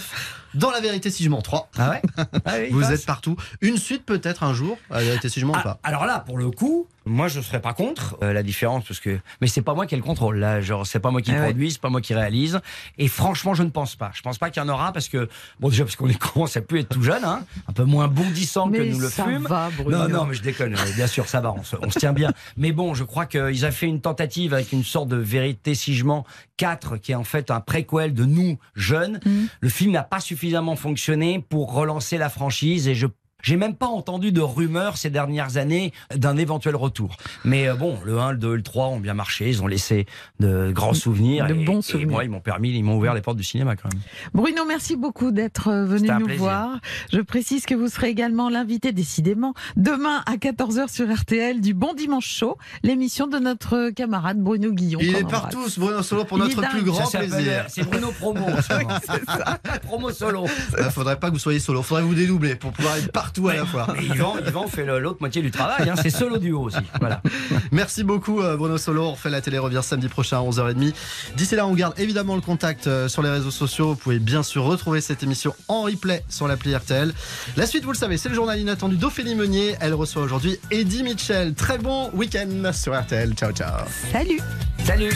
[0.55, 1.71] dans La Vérité si je mens 3.
[1.79, 2.03] Ah ouais
[2.47, 2.91] oui, Vous passe.
[2.91, 3.37] êtes partout.
[3.61, 5.81] Une suite peut-être un jour, à La Vérité si je mens ou Ah, pas?
[5.83, 9.19] Alors là, pour le coup, moi je serais pas contre euh, la différence parce que
[9.41, 11.35] mais c'est pas moi qui ai le contrôle là, genre c'est pas moi qui Ah
[11.41, 11.45] ouais.
[11.47, 12.61] produis, c'est pas moi qui réalise
[12.99, 14.11] et franchement, je ne pense pas.
[14.15, 15.29] Je pense pas qu'il y en aura parce que
[15.61, 18.09] bon déjà parce qu'on est commence à plus être tout jeune hein, un peu moins
[18.09, 19.99] bondissant que nous le ça va, Bruno.
[19.99, 22.13] non non, mais je déconne, euh, bien sûr, ça va, on se, on se tient
[22.13, 22.33] bien.
[22.57, 25.95] Mais bon, je crois qu'ils ont fait une tentative avec une sorte de vérité si
[25.95, 26.25] je mens
[26.57, 29.21] 4 qui est en fait un préquel de nous jeunes.
[29.61, 33.07] Le film n'a pas suffisamment fonctionné pour relancer la franchise et je
[33.43, 37.17] j'ai même pas entendu de rumeurs ces dernières années d'un éventuel retour.
[37.45, 40.07] Mais euh, bon, le 1, le 2, le 3 ont bien marché, ils ont laissé
[40.41, 41.47] de grands souvenirs.
[41.47, 42.09] De et, bons et souvenirs.
[42.11, 44.03] moi, ils m'ont permis, ils m'ont ouvert les portes du cinéma quand même.
[44.35, 46.43] Bruno, merci beaucoup d'être euh, venu nous plaisir.
[46.43, 46.81] voir.
[47.13, 51.95] Je précise que vous serez également l'invité, décidément, demain à 14h sur RTL du Bon
[51.95, 54.99] Dimanche Show, l'émission de notre camarade Bruno Guillon.
[55.01, 57.39] Il est partout, ce Bruno Solo, pour Il notre plus grand Ça plaisir.
[57.47, 58.41] euh, C'est Bruno Promo.
[58.41, 58.99] en ce moment.
[59.83, 60.47] Promo solo.
[60.79, 63.55] Il faudrait pas que vous soyez solo, faudrait vous dédoubler pour pouvoir être partout à
[63.55, 63.87] la fois.
[64.01, 65.89] Yvan, Yvan fait l'autre moitié du travail.
[65.89, 66.77] hein, C'est solo duo aussi.
[67.01, 67.23] Voilà.
[67.73, 69.03] Merci beaucoup euh, Bruno Solo.
[69.05, 70.93] On refait la télé revient samedi prochain à 11h30.
[71.37, 73.91] D'ici là, on garde évidemment le contact euh, sur les réseaux sociaux.
[73.91, 77.13] Vous pouvez bien sûr retrouver cette émission en replay sur l'appli RTL.
[77.57, 79.77] La suite, vous le savez, c'est le journal inattendu d'Ophélie Meunier.
[79.81, 81.55] Elle reçoit aujourd'hui Eddie Mitchell.
[81.55, 83.35] Très bon week-end sur RTL.
[83.35, 83.87] Ciao, ciao.
[84.13, 84.41] Salut
[84.85, 85.13] Salut